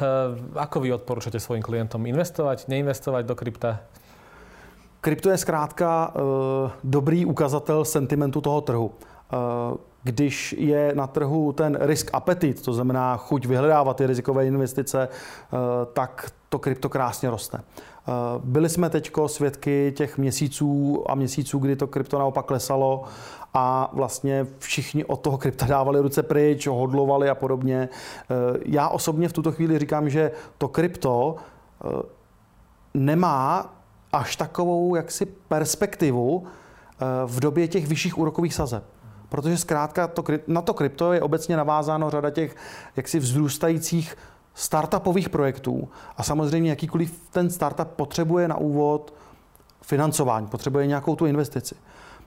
ako 0.56 0.80
vy 0.80 0.96
odporúčate 0.96 1.36
svojim 1.36 1.60
klientom 1.60 2.00
investovať, 2.08 2.64
neinvestovať 2.72 3.28
do 3.28 3.36
krypta? 3.36 3.84
Krypto 5.04 5.28
je 5.28 5.36
zkrátka 5.36 6.16
uh, 6.16 6.72
dobrý 6.80 7.28
ukazatel 7.28 7.84
sentimentu 7.84 8.40
toho 8.40 8.60
trhu. 8.64 8.88
Když 10.04 10.54
je 10.58 10.92
na 10.94 11.06
trhu 11.06 11.52
ten 11.52 11.78
risk 11.80 12.10
appetit, 12.12 12.62
to 12.62 12.72
znamená 12.72 13.16
chuť 13.16 13.46
vyhledávat 13.46 13.96
ty 13.96 14.06
rizikové 14.06 14.46
investice, 14.46 15.08
uh, 15.08 15.58
tak 15.92 16.30
to 16.48 16.58
krypto 16.58 16.88
krásně 16.88 17.30
roste. 17.30 17.60
Byli 18.44 18.68
jsme 18.68 18.90
teď 18.90 19.10
svědky 19.26 19.92
těch 19.96 20.18
měsíců 20.18 21.04
a 21.10 21.14
měsíců, 21.14 21.58
kdy 21.58 21.76
to 21.76 21.86
krypto 21.86 22.18
naopak 22.18 22.46
klesalo 22.46 23.04
a 23.54 23.90
vlastně 23.92 24.46
všichni 24.58 25.04
od 25.04 25.20
toho 25.20 25.38
krypta 25.38 25.66
dávali 25.66 26.00
ruce 26.00 26.22
pryč, 26.22 26.66
hodlovali 26.66 27.30
a 27.30 27.34
podobně. 27.34 27.88
Já 28.64 28.88
osobně 28.88 29.28
v 29.28 29.32
tuto 29.32 29.52
chvíli 29.52 29.78
říkám, 29.78 30.10
že 30.10 30.30
to 30.58 30.68
krypto 30.68 31.36
nemá 32.94 33.74
až 34.12 34.36
takovou 34.36 34.94
jaksi 34.94 35.26
perspektivu 35.26 36.44
eh, 36.46 37.04
v 37.26 37.40
době 37.40 37.68
těch 37.68 37.86
vyšších 37.86 38.18
úrokových 38.18 38.54
sazeb. 38.54 38.84
Protože 39.34 39.56
zkrátka 39.56 40.06
to, 40.06 40.24
na 40.46 40.62
to 40.62 40.74
krypto 40.74 41.12
je 41.12 41.22
obecně 41.22 41.56
navázáno 41.56 42.10
řada 42.10 42.30
těch 42.30 42.56
jaksi 42.96 43.18
vzrůstajících 43.18 44.16
startupových 44.54 45.28
projektů. 45.28 45.88
A 46.16 46.22
samozřejmě 46.22 46.70
jakýkoliv 46.70 47.20
ten 47.30 47.50
startup 47.50 47.88
potřebuje 47.88 48.48
na 48.48 48.56
úvod 48.56 49.14
financování, 49.82 50.46
potřebuje 50.46 50.86
nějakou 50.86 51.16
tu 51.16 51.26
investici. 51.26 51.74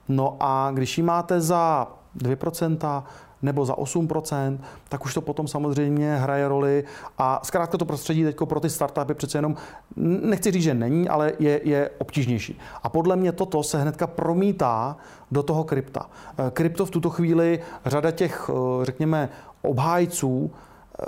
No 0.08 0.38
a 0.40 0.72
když 0.74 0.98
ji 0.98 1.04
máte 1.04 1.42
za 1.42 1.88
2%, 2.18 3.04
nebo 3.42 3.66
za 3.66 3.74
8%, 3.74 4.58
tak 4.90 5.06
už 5.06 5.14
to 5.14 5.22
potom 5.22 5.48
samozřejmě 5.48 6.16
hraje 6.16 6.48
roli. 6.48 6.84
A 7.18 7.40
zkrátka 7.44 7.78
to 7.78 7.86
prostředí 7.86 8.24
teď 8.24 8.38
pro 8.46 8.60
ty 8.60 8.70
startupy 8.70 9.14
přece 9.14 9.38
jenom, 9.38 9.56
nechci 9.96 10.52
říct, 10.52 10.64
že 10.64 10.74
není, 10.74 11.10
ale 11.10 11.34
je, 11.40 11.62
je 11.64 11.90
obtížnější. 11.98 12.60
A 12.84 12.90
podle 12.90 13.16
mě 13.16 13.32
toto 13.32 13.64
se 13.64 13.82
hnedka 13.82 14.08
promítá 14.08 14.98
do 15.32 15.44
toho 15.44 15.64
krypta. 15.64 16.10
Eh, 16.38 16.52
krypto 16.52 16.86
v 16.86 16.92
tuto 16.92 17.10
chvíli, 17.10 17.60
řada 17.86 18.12
těch, 18.12 18.50
eh, 18.50 18.86
řekněme, 18.86 19.30
obhájců 19.62 20.52
eh, 20.52 21.06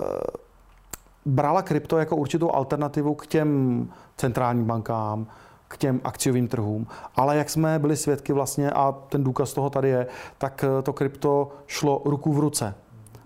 brala 1.25 1.61
krypto 1.61 1.97
jako 1.97 2.15
určitou 2.15 2.51
alternativu 2.51 3.15
k 3.15 3.27
těm 3.27 3.87
centrálním 4.17 4.65
bankám, 4.65 5.27
k 5.69 5.77
těm 5.77 6.01
akciovým 6.03 6.47
trhům. 6.47 6.87
Ale 7.15 7.37
jak 7.37 7.49
jsme 7.49 7.79
byli 7.79 7.97
svědky 7.97 8.33
vlastně, 8.33 8.71
a 8.71 8.91
ten 8.91 9.23
důkaz 9.23 9.53
toho 9.53 9.69
tady 9.69 9.89
je, 9.89 10.07
tak 10.37 10.63
eh, 10.63 10.81
to 10.81 10.93
krypto 10.93 11.51
šlo 11.67 12.01
ruku 12.05 12.33
v 12.33 12.39
ruce 12.39 12.75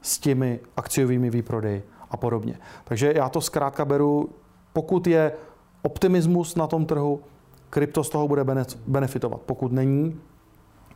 s 0.01 0.19
těmi 0.19 0.60
akciovými 0.77 1.29
výprodeji 1.29 1.84
a 2.12 2.17
podobně. 2.17 2.60
Takže 2.84 3.13
já 3.15 3.29
to 3.29 3.41
zkrátka 3.41 3.86
beru, 3.86 4.29
pokud 4.73 5.08
je 5.08 5.32
optimismus 5.82 6.56
na 6.56 6.67
tom 6.67 6.86
trhu, 6.86 7.21
krypto 7.69 8.03
z 8.03 8.10
toho 8.10 8.27
bude 8.27 8.45
benefitovat. 8.88 9.41
Pokud 9.41 9.71
není, 9.71 10.19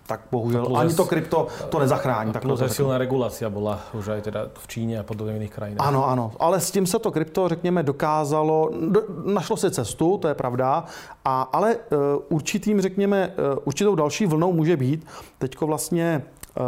tak 0.07 0.21
bohužel 0.31 0.65
plus 0.65 0.79
ani 0.79 0.93
to 0.93 1.05
krypto 1.05 1.47
to 1.69 1.79
nezachrání. 1.79 2.33
Tak 2.33 2.41
plus 2.41 2.61
silná 2.67 2.97
regulace 2.97 3.49
byla 3.49 3.79
už 3.93 4.07
aj 4.07 4.21
teda 4.21 4.47
v 4.53 4.67
Číně 4.67 4.99
a 4.99 5.03
podobně 5.03 5.33
jiných 5.33 5.51
krajinách. 5.51 5.87
Ano, 5.87 6.07
ano, 6.07 6.31
ale 6.39 6.59
s 6.59 6.71
tím 6.71 6.87
se 6.87 6.99
to 6.99 7.11
krypto, 7.11 7.47
řekněme, 7.47 7.83
dokázalo, 7.83 8.71
do, 8.89 9.03
našlo 9.25 9.57
si 9.57 9.71
cestu, 9.71 10.17
to 10.17 10.27
je 10.27 10.33
pravda, 10.33 10.83
a, 11.25 11.41
ale 11.41 11.75
uh, 11.75 11.97
určitým, 12.29 12.81
řekněme, 12.81 13.27
uh, 13.27 13.59
určitou 13.65 13.95
další 13.95 14.25
vlnou 14.25 14.53
může 14.53 14.77
být, 14.77 15.07
teďko 15.37 15.67
vlastně 15.67 16.05
e, 16.05 16.61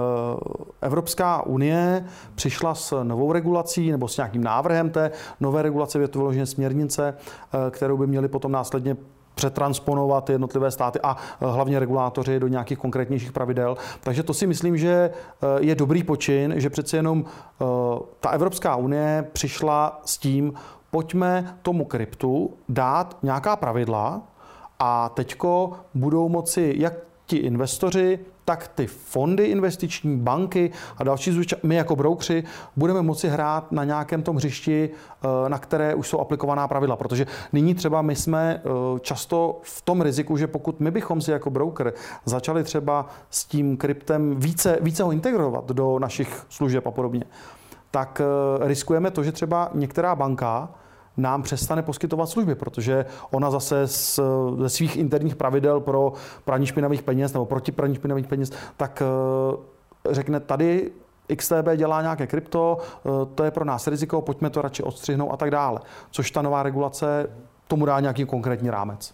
Evropská 0.81 1.45
unie 1.45 2.05
přišla 2.35 2.75
s 2.75 3.03
novou 3.03 3.31
regulací 3.31 3.91
nebo 3.91 4.07
s 4.07 4.17
nějakým 4.17 4.43
návrhem 4.43 4.89
té 4.89 5.11
nové 5.39 5.61
regulace, 5.61 5.99
je 5.99 6.07
to 6.07 6.19
vyloženě 6.19 6.45
směrnice, 6.45 7.13
kterou 7.71 7.97
by 7.97 8.07
měli 8.07 8.27
potom 8.27 8.51
následně 8.51 8.97
přetransponovat 9.39 10.29
jednotlivé 10.29 10.71
státy 10.71 10.99
a 11.03 11.17
eh, 11.17 11.45
hlavně 11.45 11.79
regulátoři 11.79 12.39
do 12.39 12.47
nějakých 12.47 12.77
konkrétnějších 12.77 13.31
pravidel. 13.31 13.77
Takže 14.03 14.23
to 14.23 14.33
si 14.33 14.47
myslím, 14.47 14.77
že 14.77 15.09
eh, 15.09 15.47
je 15.59 15.75
dobrý 15.75 16.03
počin, 16.03 16.53
že 16.57 16.69
přece 16.69 16.97
jenom 16.97 17.23
eh, 17.25 17.65
ta 18.19 18.29
Evropská 18.29 18.75
unie 18.75 19.27
přišla 19.33 20.01
s 20.05 20.17
tím, 20.17 20.53
pojďme 20.91 21.55
tomu 21.61 21.85
kryptu 21.85 22.53
dát 22.69 23.17
nějaká 23.23 23.55
pravidla 23.55 24.21
a 24.79 25.09
teďko 25.09 25.71
budou 25.93 26.29
moci 26.29 26.73
jak 26.77 26.93
ti 27.25 27.37
investoři, 27.37 28.19
tak 28.49 28.67
ty 28.67 28.87
fondy 28.87 29.45
investiční, 29.45 30.17
banky 30.17 30.71
a 30.97 31.03
další 31.03 31.31
zúča- 31.31 31.57
my 31.63 31.75
jako 31.75 31.95
broukři 31.95 32.43
budeme 32.75 33.01
moci 33.01 33.29
hrát 33.29 33.71
na 33.71 33.83
nějakém 33.83 34.23
tom 34.23 34.35
hřišti, 34.35 34.89
eh, 34.89 35.49
na 35.49 35.59
které 35.59 35.95
už 35.95 36.07
jsou 36.07 36.19
aplikovaná 36.19 36.67
pravidla. 36.67 36.95
Protože 36.95 37.27
nyní 37.53 37.75
třeba 37.75 38.01
my 38.01 38.15
jsme 38.15 38.61
eh, 38.65 38.99
často 38.99 39.59
v 39.63 39.81
tom 39.81 40.01
riziku, 40.01 40.37
že 40.37 40.47
pokud 40.47 40.79
my 40.79 40.91
bychom 40.91 41.21
si 41.21 41.31
jako 41.31 41.49
broker 41.49 41.93
začali 42.25 42.63
třeba 42.63 43.05
s 43.29 43.45
tím 43.45 43.77
kryptem 43.77 44.35
více, 44.39 44.77
více 44.81 45.03
ho 45.03 45.11
integrovat 45.11 45.71
do 45.71 45.99
našich 45.99 46.45
služeb 46.49 46.87
a 46.87 46.91
podobně, 46.91 47.23
tak 47.91 48.21
eh, 48.21 48.67
riskujeme 48.67 49.11
to, 49.11 49.23
že 49.23 49.31
třeba 49.31 49.69
některá 49.73 50.15
banka 50.15 50.69
nám 51.19 51.43
přestane 51.43 51.81
poskytovat 51.81 52.29
služby, 52.29 52.55
protože 52.55 53.05
ona 53.31 53.51
zase 53.51 53.87
z, 53.87 54.19
ze 54.57 54.69
svých 54.69 54.97
interních 54.97 55.35
pravidel 55.35 55.79
pro 55.79 56.13
praní 56.45 56.65
špinavých 56.65 57.01
peněz 57.03 57.33
nebo 57.33 57.45
proti 57.45 57.71
praní 57.71 57.95
špinavých 57.95 58.27
peněz, 58.27 58.51
tak 58.77 59.03
eh, 59.05 60.13
řekne 60.13 60.39
tady 60.39 60.91
XTB 61.35 61.67
dělá 61.75 62.01
nějaké 62.01 62.27
krypto, 62.27 62.77
eh, 62.81 63.09
to 63.35 63.43
je 63.43 63.51
pro 63.51 63.65
nás 63.65 63.87
riziko, 63.87 64.21
pojďme 64.21 64.49
to 64.49 64.61
radši 64.61 64.83
odstřihnout 64.83 65.33
a 65.33 65.37
tak 65.37 65.51
dále. 65.51 65.79
Což 66.11 66.31
ta 66.31 66.41
nová 66.41 66.63
regulace 66.63 67.29
tomu 67.67 67.85
dá 67.85 67.99
nějaký 67.99 68.25
konkrétní 68.25 68.69
rámec. 68.69 69.13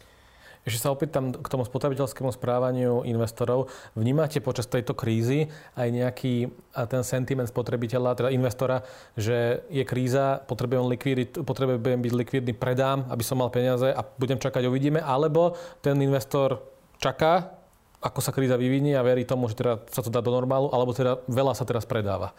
Ešte 0.66 0.82
sa 0.82 0.90
opýtam 0.90 1.30
k 1.30 1.46
tomu 1.46 1.62
spotrebiteľskému 1.62 2.34
správaniu 2.34 3.06
investorov. 3.06 3.70
Vnímate 3.94 4.42
počas 4.42 4.66
tejto 4.66 4.98
krízy 4.98 5.46
aj 5.78 5.88
nejaký 5.94 6.50
ten 6.90 7.06
sentiment 7.06 7.46
spotrebiteľa, 7.46 8.18
teda 8.18 8.30
investora, 8.34 8.82
že 9.14 9.62
je 9.70 9.86
kríza, 9.86 10.42
potrebujem, 10.50 10.90
likvidit, 10.90 11.38
potrebujem 11.38 12.02
byť 12.02 12.14
likvidný, 12.18 12.58
predám, 12.58 13.06
aby 13.14 13.22
som 13.22 13.38
mal 13.38 13.54
peniaze 13.54 13.94
a 13.94 14.02
budem 14.18 14.42
čakať, 14.42 14.66
uvidíme, 14.66 14.98
alebo 15.06 15.54
ten 15.86 16.02
investor 16.02 16.66
čaká, 16.98 17.54
ako 18.02 18.20
sa 18.26 18.34
kríza 18.34 18.58
vyvinie 18.58 18.98
a 18.98 19.06
verí 19.06 19.22
tomu, 19.22 19.46
že 19.54 19.62
teda 19.62 19.86
sa 19.94 20.02
to 20.02 20.10
dá 20.10 20.26
do 20.26 20.34
normálu, 20.34 20.74
alebo 20.74 20.98
teda 20.98 21.22
veľa 21.30 21.54
sa 21.54 21.62
teraz 21.62 21.86
predáva. 21.86 22.34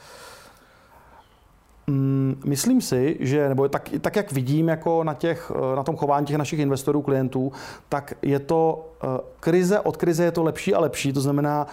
Mm, 1.87 2.41
myslím 2.45 2.81
si, 2.81 3.17
že, 3.21 3.49
nebo 3.49 3.69
tak, 3.69 3.91
tak 4.01 4.17
jak 4.17 4.33
vidím 4.33 4.69
jako 4.69 5.05
na, 5.05 5.15
těch, 5.15 5.53
na 5.77 5.83
tom 5.83 5.97
chování 5.97 6.27
těch 6.27 6.37
našich 6.37 6.59
investorů, 6.59 7.03
klientů, 7.03 7.53
tak 7.89 8.15
je 8.23 8.39
to 8.39 8.89
uh, 9.05 9.11
krize 9.41 9.81
od 9.81 9.97
krize 9.97 10.25
je 10.25 10.33
to 10.33 10.43
lepší 10.43 10.75
a 10.75 10.81
lepší. 10.81 11.13
To 11.13 11.21
znamená, 11.21 11.67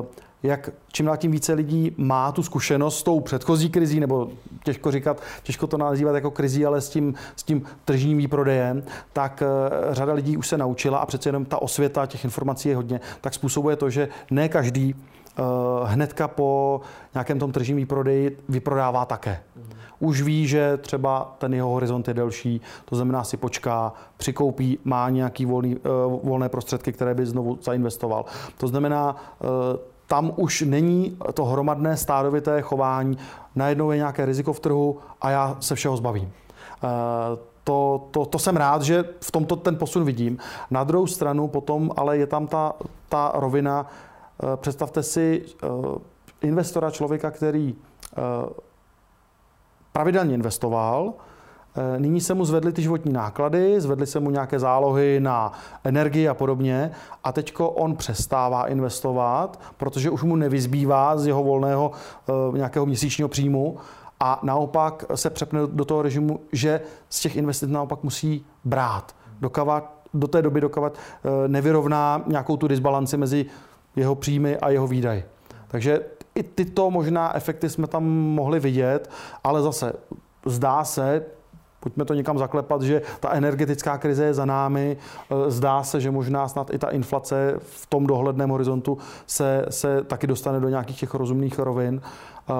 uh, 0.00 0.06
jak 0.42 0.70
čím 0.92 1.06
dál 1.06 1.16
tím 1.16 1.30
více 1.30 1.52
lidí 1.52 1.94
má 1.96 2.32
tu 2.32 2.42
zkušenost 2.42 2.98
s 2.98 3.02
tou 3.02 3.20
předchozí 3.20 3.70
krizí, 3.70 4.00
nebo 4.00 4.30
těžko 4.64 4.90
říkat, 4.90 5.22
těžko 5.42 5.66
to 5.66 5.78
nazývat 5.78 6.14
jako 6.14 6.30
krizí, 6.30 6.66
ale 6.66 6.80
s 6.80 6.88
tím, 6.88 7.14
s 7.36 7.42
tím 7.42 7.62
tržním 7.84 8.18
výprodejem, 8.18 8.82
tak 9.12 9.42
řada 9.90 10.12
lidí 10.12 10.36
už 10.36 10.48
se 10.48 10.58
naučila 10.58 10.98
a 10.98 11.06
přece 11.06 11.28
jenom 11.28 11.44
ta 11.44 11.62
osvěta 11.62 12.06
těch 12.06 12.24
informací 12.24 12.68
je 12.68 12.76
hodně, 12.76 13.00
tak 13.20 13.34
způsobuje 13.34 13.76
to, 13.76 13.90
že 13.90 14.08
ne 14.30 14.48
každý 14.48 14.94
Eh, 14.94 15.21
hnedka 15.84 16.28
po 16.28 16.80
nějakém 17.14 17.38
tom 17.38 17.52
tržním 17.52 17.76
výprodeji 17.76 18.38
vyprodává 18.48 19.04
také. 19.04 19.40
Už 20.00 20.22
ví, 20.22 20.46
že 20.46 20.76
třeba 20.76 21.34
ten 21.38 21.54
jeho 21.54 21.68
horizont 21.70 22.08
je 22.08 22.14
delší, 22.14 22.60
to 22.84 22.96
znamená 22.96 23.24
si 23.24 23.36
počká, 23.36 23.92
přikoupí, 24.16 24.78
má 24.84 25.10
nějaký 25.10 25.46
volný, 25.46 25.76
eh, 25.76 25.88
volné 26.22 26.48
prostředky, 26.48 26.92
které 26.92 27.14
by 27.14 27.26
znovu 27.26 27.58
zainvestoval. 27.62 28.24
To 28.58 28.68
znamená, 28.68 29.16
eh, 29.16 29.46
tam 30.06 30.32
už 30.36 30.62
není 30.62 31.16
to 31.34 31.44
hromadné 31.44 31.96
stádovité 31.96 32.62
chování, 32.62 33.18
najednou 33.54 33.90
je 33.90 33.96
nějaké 33.96 34.26
riziko 34.26 34.52
v 34.52 34.60
trhu 34.60 34.98
a 35.20 35.30
já 35.30 35.56
se 35.60 35.74
všeho 35.74 35.96
zbavím. 35.96 36.32
To, 37.64 38.08
to, 38.10 38.26
to 38.26 38.38
jsem 38.38 38.56
rád, 38.56 38.82
že 38.82 39.04
v 39.20 39.30
tomto 39.30 39.56
ten 39.56 39.76
posun 39.76 40.04
vidím. 40.04 40.38
Na 40.70 40.84
druhou 40.84 41.06
stranu 41.06 41.48
potom 41.48 41.90
ale 41.96 42.18
je 42.18 42.26
tam 42.26 42.46
ta, 42.46 42.72
ta 43.08 43.32
rovina, 43.34 43.86
Eh, 43.86 44.11
představte 44.56 45.02
si 45.02 45.44
eh, 45.62 45.66
investora, 46.40 46.90
člověka, 46.90 47.30
který 47.30 47.74
eh, 47.74 48.20
pravidelně 49.92 50.34
investoval, 50.34 51.12
Nyní 51.98 52.20
se 52.20 52.34
mu 52.34 52.44
zvedly 52.44 52.72
ty 52.72 52.82
životní 52.82 53.12
náklady, 53.12 53.80
zvedly 53.80 54.06
se 54.06 54.20
mu 54.20 54.30
nějaké 54.30 54.58
zálohy 54.58 55.20
na 55.20 55.52
energii 55.84 56.28
a 56.28 56.34
podobně 56.34 56.90
a 57.24 57.32
teďko 57.32 57.70
on 57.70 57.96
přestává 57.96 58.66
investovat, 58.66 59.60
protože 59.76 60.10
už 60.10 60.22
mu 60.22 60.36
nevyzbývá 60.36 61.16
z 61.16 61.26
jeho 61.26 61.42
volného 61.42 61.90
nějakého 62.52 62.86
měsíčního 62.86 63.28
příjmu 63.28 63.76
a 64.24 64.40
naopak 64.42 65.04
se 65.14 65.30
přepne 65.30 65.60
do 65.66 65.84
toho 65.84 66.02
režimu, 66.02 66.40
že 66.52 66.80
z 67.08 67.20
těch 67.20 67.36
investic 67.36 67.70
naopak 67.70 68.02
musí 68.02 68.46
brát. 68.64 69.14
Dokavat, 69.40 69.94
do 70.14 70.28
té 70.28 70.42
doby 70.42 70.60
dokavat 70.60 70.94
eh, 70.94 71.48
nevyrovná 71.48 72.22
nějakou 72.26 72.56
tu 72.56 72.68
disbalanci 72.68 73.16
mezi 73.16 73.46
jeho 73.96 74.14
příjmy 74.14 74.56
a 74.56 74.70
jeho 74.70 74.86
výdaj. 74.86 75.24
Takže 75.68 76.00
i 76.34 76.42
tyto 76.42 76.90
možná 76.90 77.36
efekty 77.36 77.70
jsme 77.70 77.86
tam 77.86 78.04
mohli 78.10 78.60
vidět, 78.60 79.10
ale 79.44 79.62
zase 79.62 79.92
zdá 80.46 80.84
se, 80.84 81.24
pojďme 81.80 82.04
to 82.04 82.14
někam 82.14 82.38
zaklepat, 82.38 82.82
že 82.82 83.02
ta 83.20 83.30
energetická 83.30 83.98
krize 83.98 84.24
je 84.24 84.34
za 84.34 84.44
námi. 84.44 84.96
Eh, 84.96 85.50
zdá 85.50 85.82
se, 85.82 86.00
že 86.00 86.10
možná 86.10 86.48
snad 86.48 86.74
i 86.74 86.78
ta 86.78 86.88
inflace 86.88 87.54
v 87.58 87.86
tom 87.86 88.06
dohledném 88.06 88.50
horizontu 88.50 88.98
se, 89.26 89.66
se 89.70 90.02
taky 90.04 90.26
dostane 90.26 90.60
do 90.60 90.68
nějakých 90.68 91.00
těch 91.00 91.14
rozumných 91.14 91.58
rovin. 91.58 92.00
Eh, 92.02 92.52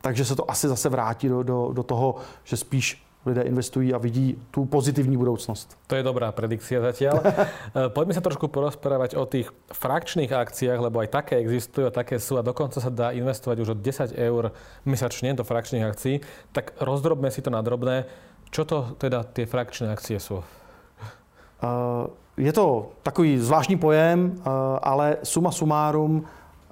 takže 0.00 0.24
se 0.24 0.36
to 0.36 0.50
asi 0.50 0.68
zase 0.68 0.88
vrátí 0.88 1.28
do, 1.28 1.42
do, 1.42 1.70
do 1.72 1.82
toho, 1.82 2.14
že 2.44 2.56
spíš 2.56 3.05
lidé 3.26 3.42
investují 3.42 3.94
a 3.94 3.98
vidí 3.98 4.38
tu 4.50 4.64
pozitivní 4.64 5.16
budoucnost. 5.16 5.78
To 5.86 5.96
je 5.96 6.02
dobrá 6.02 6.32
predikcia 6.32 6.80
zatiaľ. 6.80 7.20
Eh, 7.76 7.88
poďme 7.92 8.14
sa 8.14 8.24
trošku 8.24 8.48
porozprávať 8.48 9.18
o 9.18 9.26
tých 9.28 9.52
frakčných 9.68 10.32
akciách, 10.32 10.80
lebo 10.80 11.02
aj 11.02 11.12
také 11.12 11.36
existujú 11.36 11.90
a 11.90 11.94
také 11.94 12.16
sú 12.16 12.38
a 12.38 12.46
dokonca 12.46 12.80
sa 12.80 12.88
dá 12.88 13.12
investovať 13.12 13.58
už 13.60 13.68
od 13.76 13.80
10 13.82 14.16
eur 14.16 14.54
mesačne 14.86 15.36
do 15.36 15.44
frakčných 15.44 15.84
akcií. 15.84 16.24
Tak 16.56 16.78
rozdrobme 16.80 17.28
si 17.28 17.44
to 17.44 17.52
na 17.52 17.60
drobné. 17.60 18.08
Čo 18.48 18.62
to 18.64 18.78
teda 18.96 19.28
tie 19.28 19.44
frakčné 19.44 19.92
akcie 19.92 20.16
sú? 20.16 20.40
Uh, 20.40 22.08
je 22.38 22.52
to 22.52 22.96
takový 23.02 23.36
zvláštní 23.38 23.76
pojem, 23.76 24.40
uh, 24.40 24.78
ale 24.80 25.20
suma 25.24 25.52
sumárum, 25.52 26.24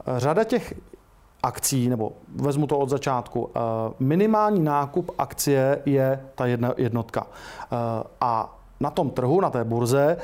řada 0.07 0.45
těch 0.45 0.75
akcí, 1.45 1.89
nebo 1.89 2.13
vezmu 2.37 2.67
to 2.67 2.79
od 2.79 2.89
začátku, 2.89 3.51
minimální 3.99 4.61
nákup 4.61 5.11
akcie 5.19 5.83
je 5.87 6.21
ta 6.35 6.47
jedna 6.47 6.73
jednotka. 6.77 7.27
A 8.21 8.59
na 8.81 8.91
tom 8.91 9.11
trhu, 9.11 9.41
na 9.41 9.51
té 9.51 9.65
burze, 9.65 10.17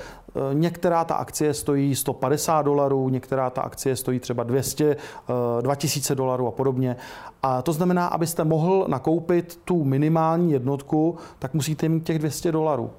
některá 0.53 1.05
ta 1.05 1.15
akcie 1.15 1.55
stojí 1.55 1.95
150 1.95 2.63
dolarů, 2.63 3.09
některá 3.09 3.51
ta 3.51 3.63
akcie 3.63 3.97
stojí 3.97 4.21
třeba 4.21 4.43
200, 4.43 4.97
2000 5.61 6.15
dolarů 6.15 6.47
a 6.47 6.51
podobně. 6.51 6.97
A 7.43 7.63
to 7.63 7.73
znamená, 7.73 8.07
abyste 8.07 8.45
mohl 8.45 8.85
nakoupit 8.89 9.61
tu 9.65 9.85
minimální 9.85 10.53
jednotku, 10.53 11.17
tak 11.39 11.55
musíte 11.55 11.89
mít 11.89 12.05
těch 12.05 12.19
200 12.19 12.53
dolarů 12.53 12.91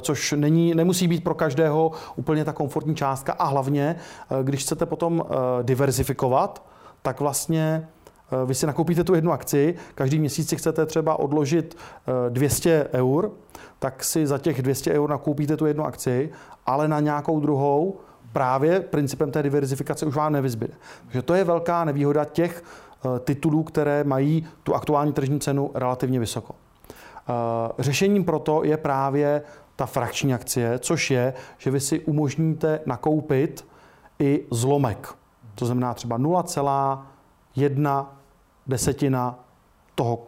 což 0.00 0.34
není, 0.36 0.74
nemusí 0.74 1.08
být 1.08 1.24
pro 1.24 1.34
každého 1.34 1.92
úplně 2.16 2.44
ta 2.44 2.52
komfortní 2.52 2.94
částka 2.94 3.32
a 3.32 3.44
hlavně, 3.44 3.96
když 4.42 4.62
chcete 4.62 4.86
potom 4.86 5.24
diverzifikovat, 5.62 6.65
tak 7.06 7.20
vlastně 7.20 7.88
eh, 8.32 8.46
vy 8.46 8.54
si 8.54 8.66
nakoupíte 8.66 9.04
tu 9.04 9.14
jednu 9.14 9.32
akci, 9.32 9.74
každý 9.94 10.18
měsíc 10.18 10.48
si 10.48 10.56
chcete 10.56 10.86
třeba 10.86 11.18
odložit 11.18 11.76
200 12.28 12.70
eh, 12.70 12.98
eur, 12.98 13.30
tak 13.78 14.04
si 14.04 14.26
za 14.26 14.38
těch 14.38 14.62
200 14.62 14.92
eur 14.92 15.10
nakoupíte 15.10 15.56
tu 15.56 15.66
jednu 15.66 15.84
akci, 15.84 16.30
ale 16.66 16.88
na 16.88 17.00
nějakou 17.00 17.40
druhou 17.40 17.96
právě 18.32 18.80
principem 18.80 19.30
té 19.30 19.42
diverzifikace 19.42 20.06
už 20.06 20.14
vám 20.14 20.32
nevyzbyde. 20.32 20.74
Takže 21.04 21.22
to 21.22 21.34
je 21.34 21.44
velká 21.44 21.84
nevýhoda 21.84 22.24
těch 22.24 22.62
eh, 22.62 23.20
titulů, 23.20 23.62
které 23.62 24.04
mají 24.04 24.46
tu 24.62 24.74
aktuální 24.74 25.12
tržní 25.12 25.40
cenu 25.40 25.70
relativně 25.74 26.20
vysoko. 26.20 26.54
Řešením 27.78 28.24
proto 28.24 28.64
je 28.64 28.76
právě 28.76 29.42
ta 29.76 29.86
frakční 29.86 30.34
akcie, 30.34 30.78
což 30.78 31.10
je, 31.10 31.34
že 31.58 31.70
vy 31.70 31.80
si 31.80 32.00
umožníte 32.00 32.80
nakoupit 32.86 33.66
i 34.18 34.44
zlomek 34.50 35.14
to 35.56 35.66
znamená 35.66 35.94
třeba 35.94 36.18
0,1 36.18 38.06
desetina 38.66 39.38
toho, 39.94 40.26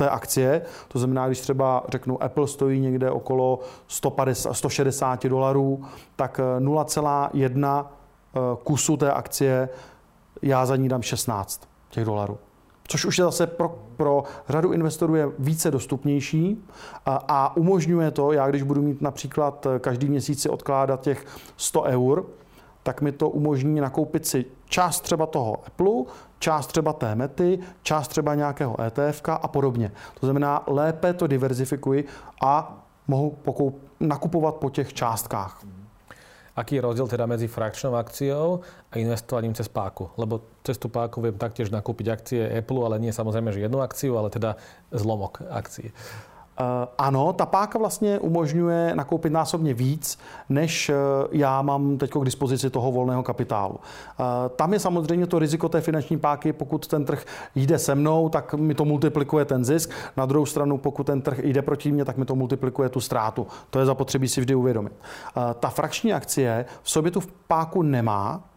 té 0.00 0.08
akcie. 0.08 0.62
To 0.88 0.98
znamená, 0.98 1.26
když 1.26 1.40
třeba 1.40 1.84
řeknu, 1.88 2.22
Apple 2.22 2.48
stojí 2.48 2.80
někde 2.80 3.10
okolo 3.10 3.60
150, 3.88 4.54
160 4.54 5.26
dolarů, 5.26 5.84
tak 6.16 6.40
0,1 6.58 7.86
eh, 7.86 7.88
eh, 8.36 8.40
kusu 8.64 8.96
té 8.96 9.12
akcie 9.12 9.68
já 10.42 10.66
za 10.66 10.76
ní 10.76 10.88
dám 10.88 11.02
16 11.02 11.68
těch 11.90 12.04
dolarů. 12.04 12.38
Což 12.88 13.04
už 13.04 13.18
je 13.18 13.24
zase 13.24 13.46
pro, 13.46 13.78
pro 13.96 14.24
řadu 14.48 14.72
investorů 14.72 15.14
je 15.14 15.28
více 15.38 15.70
dostupnější 15.70 16.64
a, 17.06 17.24
a 17.28 17.56
umožňuje 17.56 18.10
to, 18.10 18.32
já 18.32 18.48
když 18.48 18.62
budu 18.62 18.82
mít 18.82 19.00
například 19.00 19.66
eh, 19.66 19.78
každý 19.78 20.08
měsíc 20.08 20.42
si 20.42 20.48
odkládat 20.48 21.00
těch 21.00 21.26
100 21.56 21.82
eur, 21.82 22.26
tak 22.90 23.00
mi 23.00 23.12
to 23.12 23.30
umožní 23.30 23.80
nakoupit 23.80 24.26
si 24.26 24.44
část 24.66 25.00
třeba 25.00 25.26
toho 25.26 25.62
Apple, 25.66 26.10
část 26.38 26.66
třeba 26.66 26.92
té 26.92 27.14
mety, 27.14 27.58
část 27.82 28.08
třeba 28.08 28.34
nějakého 28.34 28.82
ETF 28.82 29.22
a 29.28 29.48
podobně. 29.48 29.92
To 30.20 30.26
znamená, 30.26 30.62
lépe 30.66 31.14
to 31.14 31.26
diverzifikuji 31.26 32.04
a 32.42 32.82
mohu 33.06 33.30
pokoup, 33.30 33.78
nakupovat 34.00 34.54
po 34.54 34.70
těch 34.70 34.92
částkách. 34.92 35.62
Aký 36.56 36.74
je 36.74 36.82
rozdiel 36.82 37.06
teda 37.06 37.26
medzi 37.26 37.46
frakčnou 37.46 37.94
akciou 37.94 38.60
a 38.90 38.98
investovaním 38.98 39.54
cez 39.54 39.70
páku? 39.70 40.10
Lebo 40.18 40.42
cez 40.66 40.74
tú 40.82 40.90
páku 40.90 41.22
viem 41.22 41.38
taktiež 41.38 41.70
nakúpiť 41.70 42.06
akcie 42.10 42.42
Apple, 42.58 42.82
ale 42.90 42.98
nie 42.98 43.14
samozrejme, 43.14 43.54
že 43.54 43.62
jednu 43.70 43.78
akciu, 43.78 44.18
ale 44.18 44.34
teda 44.34 44.58
zlomok 44.90 45.46
akcií. 45.46 45.94
Eh, 46.60 46.88
ano, 46.98 47.32
ta 47.32 47.46
páka 47.46 47.78
vlastně 47.78 48.18
umožňuje 48.18 48.92
nakoupit 48.94 49.30
násobně 49.30 49.74
víc, 49.74 50.18
než 50.48 50.88
eh, 50.88 50.94
já 51.32 51.62
mám 51.62 51.98
teď 51.98 52.10
k 52.10 52.24
dispozici 52.24 52.70
toho 52.70 52.92
volného 52.92 53.22
kapitálu. 53.22 53.76
Eh, 53.76 54.24
tam 54.56 54.72
je 54.72 54.78
samozřejmě 54.78 55.26
to 55.26 55.38
riziko 55.38 55.68
té 55.68 55.80
finanční 55.80 56.18
páky, 56.18 56.52
pokud 56.52 56.86
ten 56.86 57.04
trh 57.04 57.24
jde 57.54 57.78
se 57.78 57.94
mnou, 57.94 58.28
tak 58.28 58.54
mi 58.54 58.74
to 58.74 58.84
multiplikuje 58.84 59.44
ten 59.44 59.64
zisk. 59.64 59.90
Na 60.16 60.26
druhou 60.26 60.46
stranu, 60.46 60.78
pokud 60.78 61.04
ten 61.04 61.22
trh 61.22 61.38
jde 61.38 61.62
proti 61.62 61.92
mně, 61.92 62.04
tak 62.04 62.16
mi 62.16 62.24
to 62.24 62.34
multiplikuje 62.34 62.88
tu 62.88 63.00
ztrátu. 63.00 63.46
To 63.70 63.78
je 63.78 63.86
zapotřebí 63.86 64.28
si 64.28 64.40
vždy 64.40 64.54
uvědomit. 64.54 64.92
Ta 65.60 65.68
frakční 65.68 66.12
akcie 66.12 66.64
v 66.82 66.90
sobě 66.90 67.10
tu 67.10 67.20
páku 67.46 67.82
nemá, 67.82 68.49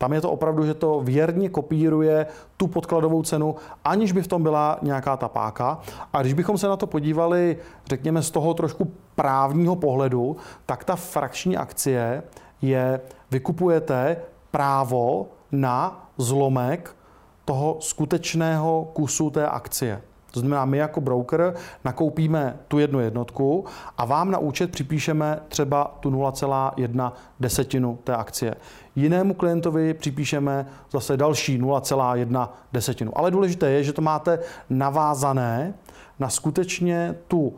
tam 0.00 0.12
je 0.12 0.20
to 0.20 0.30
opravdu, 0.30 0.66
že 0.66 0.74
to 0.74 1.00
věrně 1.04 1.48
kopíruje 1.48 2.26
tu 2.56 2.66
podkladovou 2.66 3.22
cenu, 3.22 3.54
aniž 3.84 4.12
by 4.12 4.22
v 4.22 4.28
tom 4.28 4.42
byla 4.42 4.78
nějaká 4.82 5.16
ta 5.16 5.28
páka. 5.28 5.78
A 6.12 6.20
když 6.20 6.32
bychom 6.34 6.58
se 6.58 6.68
na 6.68 6.76
to 6.76 6.86
podívali, 6.86 7.56
řekněme, 7.86 8.22
z 8.22 8.30
toho 8.30 8.54
trošku 8.54 8.92
právního 9.14 9.76
pohledu, 9.76 10.36
tak 10.66 10.84
ta 10.84 10.96
frakční 10.96 11.56
akcie 11.56 12.22
je, 12.62 13.00
vykupujete 13.30 14.16
právo 14.50 15.26
na 15.52 16.08
zlomek 16.18 16.96
toho 17.44 17.76
skutečného 17.80 18.90
kusu 18.92 19.30
té 19.30 19.46
akcie. 19.46 20.02
To 20.30 20.40
znamená, 20.40 20.64
my 20.64 20.78
jako 20.78 21.00
broker 21.00 21.54
nakoupíme 21.84 22.56
tu 22.68 22.78
jednu 22.78 23.00
jednotku 23.00 23.64
a 23.98 24.04
vám 24.04 24.30
na 24.30 24.38
účet 24.38 24.70
připíšeme 24.70 25.40
třeba 25.48 25.96
tu 26.00 26.10
0,1 26.10 27.12
desetinu 27.40 27.98
té 28.04 28.16
akcie. 28.16 28.54
Jinému 29.00 29.34
klientovi 29.34 29.94
připíšeme 29.94 30.66
zase 30.90 31.16
další 31.16 31.58
0,1 31.58 32.48
desetinu. 32.72 33.18
Ale 33.18 33.30
důležité 33.30 33.70
je, 33.70 33.84
že 33.84 33.92
to 33.92 34.02
máte 34.02 34.38
navázané 34.70 35.74
na 36.18 36.28
skutečně 36.28 37.14
tu 37.28 37.54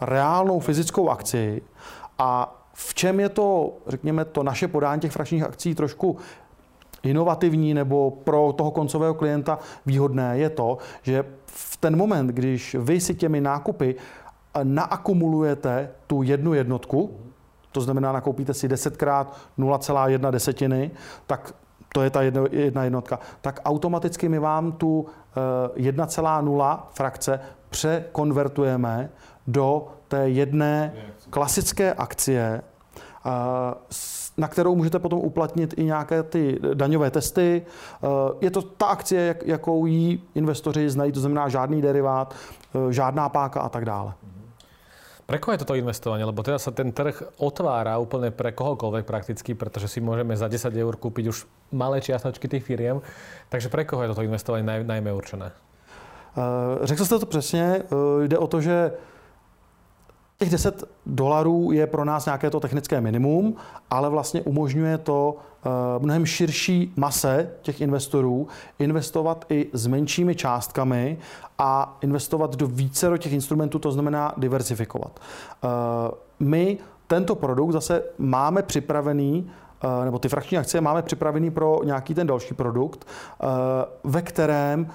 reálnou 0.00 0.60
fyzickou 0.60 1.10
akci 1.10 1.62
a 2.18 2.54
v 2.72 2.94
čem 2.94 3.20
je 3.20 3.28
to, 3.28 3.72
řekněme, 3.86 4.24
to 4.24 4.42
naše 4.42 4.68
podání 4.68 5.00
těch 5.00 5.12
frakčních 5.12 5.42
akcí 5.42 5.74
trošku 5.74 6.16
inovativní 7.02 7.74
nebo 7.74 8.10
pro 8.10 8.54
toho 8.56 8.70
koncového 8.70 9.14
klienta 9.14 9.58
výhodné, 9.86 10.38
je 10.38 10.50
to, 10.50 10.78
že 11.02 11.24
v 11.46 11.76
ten 11.76 11.96
moment, 11.96 12.26
když 12.26 12.76
vy 12.78 13.00
si 13.00 13.14
těmi 13.14 13.40
nákupy 13.40 13.94
naakumulujete 14.62 15.90
tu 16.06 16.22
jednu 16.22 16.54
jednotku, 16.54 17.27
to 17.72 17.80
znamená, 17.80 18.12
nakoupíte 18.12 18.54
si 18.54 18.68
10 18.68 18.96
krát 18.96 19.36
0,1 19.58 20.30
desetiny, 20.30 20.90
tak 21.26 21.54
to 21.92 22.02
je 22.02 22.10
ta 22.10 22.22
jedna 22.50 22.84
jednotka, 22.84 23.18
tak 23.40 23.60
automaticky 23.64 24.28
my 24.28 24.38
vám 24.38 24.72
tu 24.72 25.06
1,0 25.76 26.74
eh, 26.74 26.82
frakce 26.90 27.40
překonvertujeme 27.70 29.10
do 29.46 29.88
té 30.08 30.28
jedné 30.28 30.92
klasické 31.30 31.94
akcie, 31.94 32.62
eh, 33.26 33.30
na 34.36 34.48
kterou 34.48 34.74
můžete 34.74 34.98
potom 34.98 35.18
uplatnit 35.18 35.74
i 35.76 35.84
nějaké 35.84 36.22
ty 36.22 36.58
daňové 36.74 37.10
testy. 37.10 37.62
Eh, 37.66 38.06
je 38.40 38.50
to 38.50 38.62
ta 38.62 38.86
akcie, 38.86 39.36
jakou 39.44 39.86
jí 39.86 40.22
investoři 40.34 40.90
znají, 40.90 41.12
to 41.12 41.20
znamená 41.20 41.48
žádný 41.48 41.82
derivát, 41.82 42.34
žádná 42.90 43.28
páka 43.28 43.60
a 43.60 43.68
tak 43.68 43.84
dále. 43.84 44.12
Pre 45.28 45.36
koho 45.36 45.52
je 45.52 45.60
toto 45.60 45.76
investovanie? 45.76 46.24
Lebo 46.24 46.40
teda 46.40 46.56
sa 46.56 46.72
ten 46.72 46.88
trh 46.88 47.36
otvára 47.36 48.00
úplne 48.00 48.32
pre 48.32 48.48
kohokoľvek 48.48 49.04
prakticky, 49.04 49.52
pretože 49.52 49.92
si 49.92 50.00
môžeme 50.00 50.32
za 50.32 50.48
10 50.48 50.72
eur 50.72 50.96
kúpiť 50.96 51.28
už 51.28 51.44
malé 51.68 52.00
čiastočky 52.00 52.48
tých 52.48 52.64
firiem. 52.64 53.04
Takže 53.52 53.68
pre 53.68 53.84
koho 53.84 54.08
je 54.08 54.16
toto 54.16 54.24
investovanie 54.24 54.64
naj, 54.64 54.88
najmä 54.88 55.12
určené? 55.12 55.52
Uh, 56.32 56.80
řekl 56.80 57.04
jste 57.04 57.18
to 57.18 57.26
přesně. 57.26 57.84
Uh, 57.92 58.24
jde 58.24 58.38
o 58.38 58.46
to, 58.46 58.60
že 58.60 58.92
Těch 60.40 60.50
10 60.50 60.84
dolarů 61.06 61.72
je 61.72 61.86
pro 61.86 62.04
nás 62.04 62.26
nějaké 62.26 62.50
to 62.50 62.60
technické 62.60 63.00
minimum, 63.00 63.56
ale 63.90 64.08
vlastně 64.08 64.42
umožňuje 64.42 64.98
to 64.98 65.36
eh, 65.36 65.68
mnohem 65.98 66.26
širší 66.26 66.92
mase 66.96 67.50
těch 67.62 67.80
investorů 67.80 68.48
investovat 68.78 69.44
i 69.48 69.66
s 69.72 69.86
menšími 69.86 70.34
částkami 70.34 71.18
a 71.58 71.98
investovat 72.00 72.56
do 72.56 72.66
více 72.66 73.08
do 73.08 73.16
těch 73.16 73.32
instrumentů, 73.32 73.78
to 73.78 73.92
znamená 73.92 74.34
diversifikovat. 74.36 75.20
Eh, 75.20 75.68
my 76.40 76.78
tento 77.06 77.34
produkt 77.34 77.72
zase 77.72 78.02
máme 78.18 78.62
připravený 78.62 79.50
eh, 80.00 80.04
nebo 80.04 80.18
ty 80.18 80.28
frakční 80.28 80.58
akcie 80.58 80.80
máme 80.80 81.02
připravený 81.02 81.50
pro 81.50 81.80
nějaký 81.84 82.14
ten 82.14 82.26
další 82.26 82.54
produkt, 82.54 83.06
ve 84.04 84.22
kterém 84.22 84.90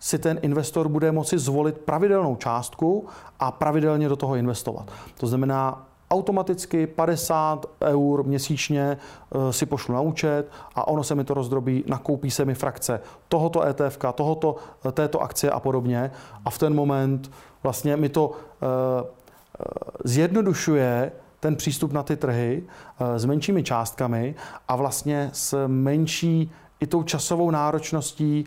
si 0.00 0.18
ten 0.18 0.38
investor 0.42 0.88
bude 0.88 1.12
moci 1.12 1.38
zvolit 1.38 1.78
pravidelnou 1.78 2.36
částku 2.36 3.06
a 3.40 3.50
pravidelně 3.50 4.08
do 4.08 4.16
toho 4.16 4.34
investovat. 4.34 4.90
To 5.18 5.26
znamená, 5.26 5.86
automaticky 6.10 6.86
50 6.86 7.66
eur 7.82 8.24
měsíčně 8.24 8.96
eh, 8.96 9.52
si 9.52 9.66
pošlu 9.66 9.94
na 9.94 10.00
účet 10.00 10.50
a 10.74 10.88
ono 10.88 11.04
se 11.04 11.14
mi 11.14 11.24
to 11.24 11.34
rozdrobí, 11.34 11.84
nakoupí 11.86 12.30
se 12.30 12.44
mi 12.44 12.54
frakce 12.54 13.00
tohoto 13.28 13.62
ETF, 13.62 13.98
tohoto, 14.14 14.56
eh, 14.88 14.92
této 14.92 15.20
akcie 15.20 15.50
a 15.50 15.60
podobně. 15.60 16.10
A 16.44 16.50
v 16.50 16.58
ten 16.58 16.74
moment 16.74 17.30
vlastně 17.62 17.96
mi 17.96 18.08
to 18.08 18.32
eh, 18.32 19.04
zjednodušuje 20.04 21.12
ten 21.40 21.56
přístup 21.56 21.92
na 21.92 22.02
ty 22.02 22.16
trhy 22.16 22.62
s 23.16 23.24
menšími 23.24 23.62
částkami 23.62 24.34
a 24.68 24.76
vlastně 24.76 25.30
s 25.32 25.66
menší 25.66 26.50
i 26.80 26.86
tou 26.86 27.02
časovou 27.02 27.50
náročností 27.50 28.44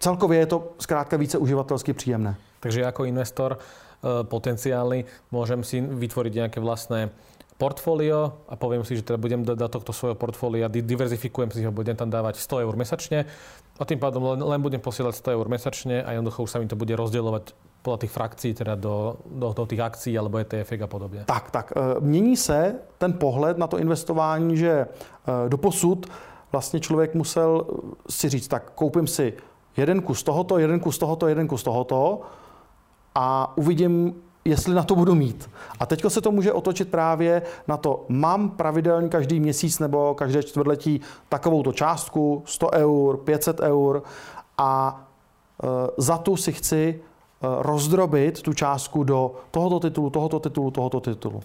celkově 0.00 0.38
je 0.38 0.46
to 0.46 0.72
zkrátka 0.78 1.16
více 1.16 1.38
uživatelsky 1.38 1.92
příjemné. 1.92 2.36
Takže 2.60 2.80
jako 2.80 3.04
investor 3.04 3.58
eh, 3.58 4.24
potenciálny 4.24 5.04
môžem 5.32 5.64
si 5.64 5.80
vytvoriť 5.80 6.32
nejaké 6.34 6.60
vlastné 6.60 7.12
portfólio 7.60 8.48
a 8.48 8.56
poviem 8.56 8.80
si, 8.84 8.96
že 8.96 9.04
teda 9.04 9.20
budem 9.20 9.44
do, 9.44 9.52
tohto 9.68 9.92
svojho 9.92 10.16
portfólia, 10.16 10.72
diverzifikujem 10.72 11.52
si 11.52 11.60
ho, 11.60 11.72
budem 11.72 11.92
tam 11.92 12.08
dávať 12.08 12.40
100 12.40 12.64
eur 12.64 12.74
mesačne 12.76 13.28
a 13.76 13.84
tým 13.84 14.00
pádom 14.00 14.24
len, 14.32 14.40
len 14.40 14.60
budem 14.64 14.80
posielať 14.80 15.20
100 15.20 15.36
eur 15.36 15.46
mesačne 15.52 16.00
a 16.00 16.16
jednoducho 16.16 16.48
už 16.48 16.50
sa 16.50 16.58
mi 16.58 16.72
to 16.72 16.80
bude 16.80 16.96
rozdielovať 16.96 17.52
podľa 17.84 17.98
tých 18.00 18.12
frakcí, 18.12 18.48
teda 18.56 18.76
do, 18.76 19.16
do, 19.24 19.52
do 19.52 19.64
tých 19.68 19.80
akcií 19.80 20.12
alebo 20.16 20.40
ETF 20.40 20.72
a 20.84 20.86
podobně. 20.86 21.24
Tak, 21.24 21.50
tak. 21.50 21.72
Eh, 21.76 22.00
mění 22.00 22.36
se 22.36 22.74
ten 22.98 23.12
pohled 23.12 23.58
na 23.58 23.66
to 23.66 23.78
investování, 23.78 24.56
že 24.56 24.72
eh, 24.88 25.48
do 25.48 25.56
posud 25.56 26.06
vlastně 26.52 26.80
člověk 26.80 27.14
musel 27.14 27.66
si 28.08 28.28
říct, 28.28 28.48
tak 28.48 28.70
koupím 28.74 29.06
si 29.06 29.32
jeden 29.76 30.02
kus 30.02 30.22
tohoto, 30.22 30.58
jeden 30.58 30.80
kus 30.80 30.98
tohoto, 30.98 31.28
jeden 31.28 31.48
kus 31.48 31.62
tohoto 31.62 32.20
a 33.14 33.52
uvidím, 33.56 34.14
jestli 34.44 34.74
na 34.74 34.82
to 34.82 34.94
budu 34.94 35.14
mít. 35.14 35.50
A 35.80 35.86
teď 35.86 36.04
se 36.08 36.20
to 36.20 36.32
může 36.32 36.52
otočit 36.52 36.90
právě 36.90 37.42
na 37.68 37.76
to, 37.76 38.04
mám 38.08 38.50
pravidelně 38.50 39.08
každý 39.08 39.40
měsíc 39.40 39.78
nebo 39.78 40.14
každé 40.14 40.42
čtvrtletí 40.42 41.00
takovouto 41.28 41.72
částku, 41.72 42.42
100 42.46 42.70
eur, 42.70 43.16
500 43.16 43.60
eur 43.60 44.02
a 44.58 45.02
e, 45.62 45.66
za 45.96 46.18
tu 46.18 46.36
si 46.36 46.52
chci 46.52 47.00
e, 47.00 47.00
rozdrobit 47.40 48.42
tu 48.42 48.52
částku 48.52 49.04
do 49.04 49.34
tohoto 49.50 49.80
titulu, 49.80 50.10
tohoto 50.10 50.40
titulu, 50.40 50.70
tohoto 50.70 51.00
titulu. 51.00 51.42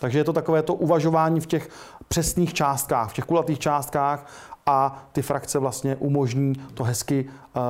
Takže 0.00 0.18
je 0.18 0.24
to 0.24 0.32
takové 0.32 0.62
to 0.62 0.74
uvažování 0.74 1.40
v 1.40 1.46
těch 1.46 1.68
přesných 2.08 2.54
částkách, 2.54 3.10
v 3.10 3.14
těch 3.14 3.24
kulatých 3.24 3.58
částkách 3.58 4.26
a 4.66 5.08
ty 5.12 5.22
frakce 5.22 5.58
vlastně 5.58 5.96
umožní 5.96 6.52
to 6.74 6.84
hezky 6.84 7.24
uh, 7.56 7.62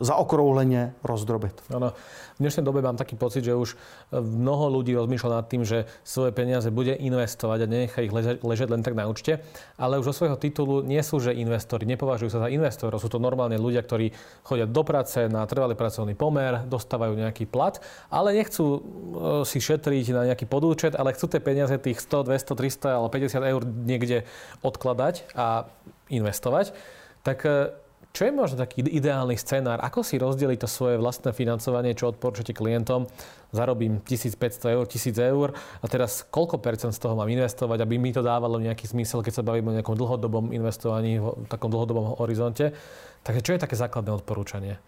zaokrouhleně 0.00 0.94
rozdrobit. 1.04 1.62
Ano. 1.74 1.92
V 2.34 2.42
dnešnej 2.42 2.64
dobe 2.64 2.82
mám 2.82 2.96
taký 2.96 3.14
pocit, 3.20 3.44
že 3.44 3.54
už 3.54 3.76
mnoho 4.16 4.80
ľudí 4.80 4.96
rozmýšľa 4.96 5.30
nad 5.30 5.44
tým, 5.44 5.60
že 5.60 5.84
svoje 6.00 6.32
peniaze 6.32 6.72
bude 6.72 6.96
investovať 6.96 7.58
a 7.62 7.70
nenechá 7.70 8.00
ich 8.00 8.10
ležať, 8.10 8.40
ležať 8.40 8.68
len 8.72 8.82
tak 8.82 8.96
na 8.96 9.06
účte, 9.06 9.44
ale 9.76 10.00
už 10.00 10.10
zo 10.10 10.24
svojho 10.24 10.40
titulu 10.40 10.80
nie 10.80 11.04
sú, 11.04 11.20
že 11.20 11.36
investori, 11.36 11.84
nepovažujú 11.84 12.32
sa 12.32 12.40
za 12.40 12.48
investorov, 12.48 12.96
sú 12.96 13.12
to 13.12 13.20
normálne 13.20 13.60
ľudia, 13.60 13.84
ktorí 13.84 14.16
chodia 14.40 14.64
do 14.64 14.82
práce 14.82 15.20
na 15.28 15.44
trvalý 15.44 15.76
pracovný 15.76 16.16
pomer, 16.16 16.64
dostávajú 16.64 17.12
nejaký 17.12 17.44
plat, 17.44 17.76
ale 18.08 18.32
nechcú 18.32 18.64
e, 18.64 18.80
si 19.44 19.60
šetriť 19.60 20.06
na 20.16 20.32
nejaký 20.32 20.48
podúčet, 20.48 20.96
ale 20.96 21.12
chcú 21.12 21.28
tie 21.28 21.44
peniaze 21.44 21.76
tých 21.76 22.00
100, 22.00 22.24
200, 22.24 22.56
300 22.56 22.96
alebo 22.96 23.12
50 23.12 23.52
eur 23.52 23.62
niekde 23.68 24.24
odkladať 24.64 25.28
a 25.36 25.68
investovať. 26.10 26.74
Tak 27.22 27.38
e, 27.46 27.70
čo 28.10 28.26
je 28.26 28.34
možno 28.34 28.58
taký 28.58 28.82
ideálny 28.82 29.38
scenár? 29.38 29.78
Ako 29.86 30.02
si 30.02 30.18
rozdeliť 30.18 30.66
to 30.66 30.68
svoje 30.68 30.98
vlastné 30.98 31.30
financovanie, 31.30 31.94
čo 31.94 32.10
odporúčate 32.10 32.50
klientom? 32.50 33.06
Zarobím 33.54 34.02
1500 34.02 34.74
eur, 34.74 34.84
1000 34.86 35.30
eur 35.30 35.54
a 35.54 35.86
teraz 35.86 36.26
koľko 36.26 36.58
percent 36.58 36.90
z 36.90 36.98
toho 36.98 37.14
mám 37.14 37.30
investovať, 37.30 37.78
aby 37.86 38.02
mi 38.02 38.10
to 38.10 38.22
dávalo 38.22 38.58
nejaký 38.58 38.90
zmysel, 38.90 39.22
keď 39.22 39.42
sa 39.42 39.46
bavíme 39.46 39.70
o 39.70 39.76
nejakom 39.78 39.94
dlhodobom 39.94 40.50
investovaní, 40.50 41.22
v 41.22 41.46
takom 41.46 41.70
dlhodobom 41.70 42.18
horizonte. 42.18 42.74
Takže 43.22 43.40
čo 43.46 43.50
je 43.54 43.62
také 43.62 43.78
základné 43.78 44.10
odporúčanie? 44.10 44.82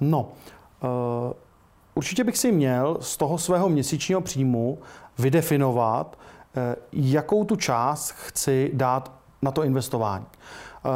No, 0.00 0.32
uh, 0.80 1.32
určitě 1.94 2.24
bych 2.24 2.38
si 2.38 2.52
měl 2.52 2.96
z 3.00 3.16
toho 3.16 3.38
svého 3.38 3.68
měsíčního 3.68 4.20
příjmu 4.20 4.78
vydefinovat, 5.18 6.16
uh, 6.56 6.62
jakou 6.92 7.44
tu 7.44 7.56
část 7.56 8.10
chci 8.10 8.70
dát 8.74 9.23
na 9.44 9.50
to 9.50 9.62
investování. 9.62 10.26
Uh, 10.84 10.90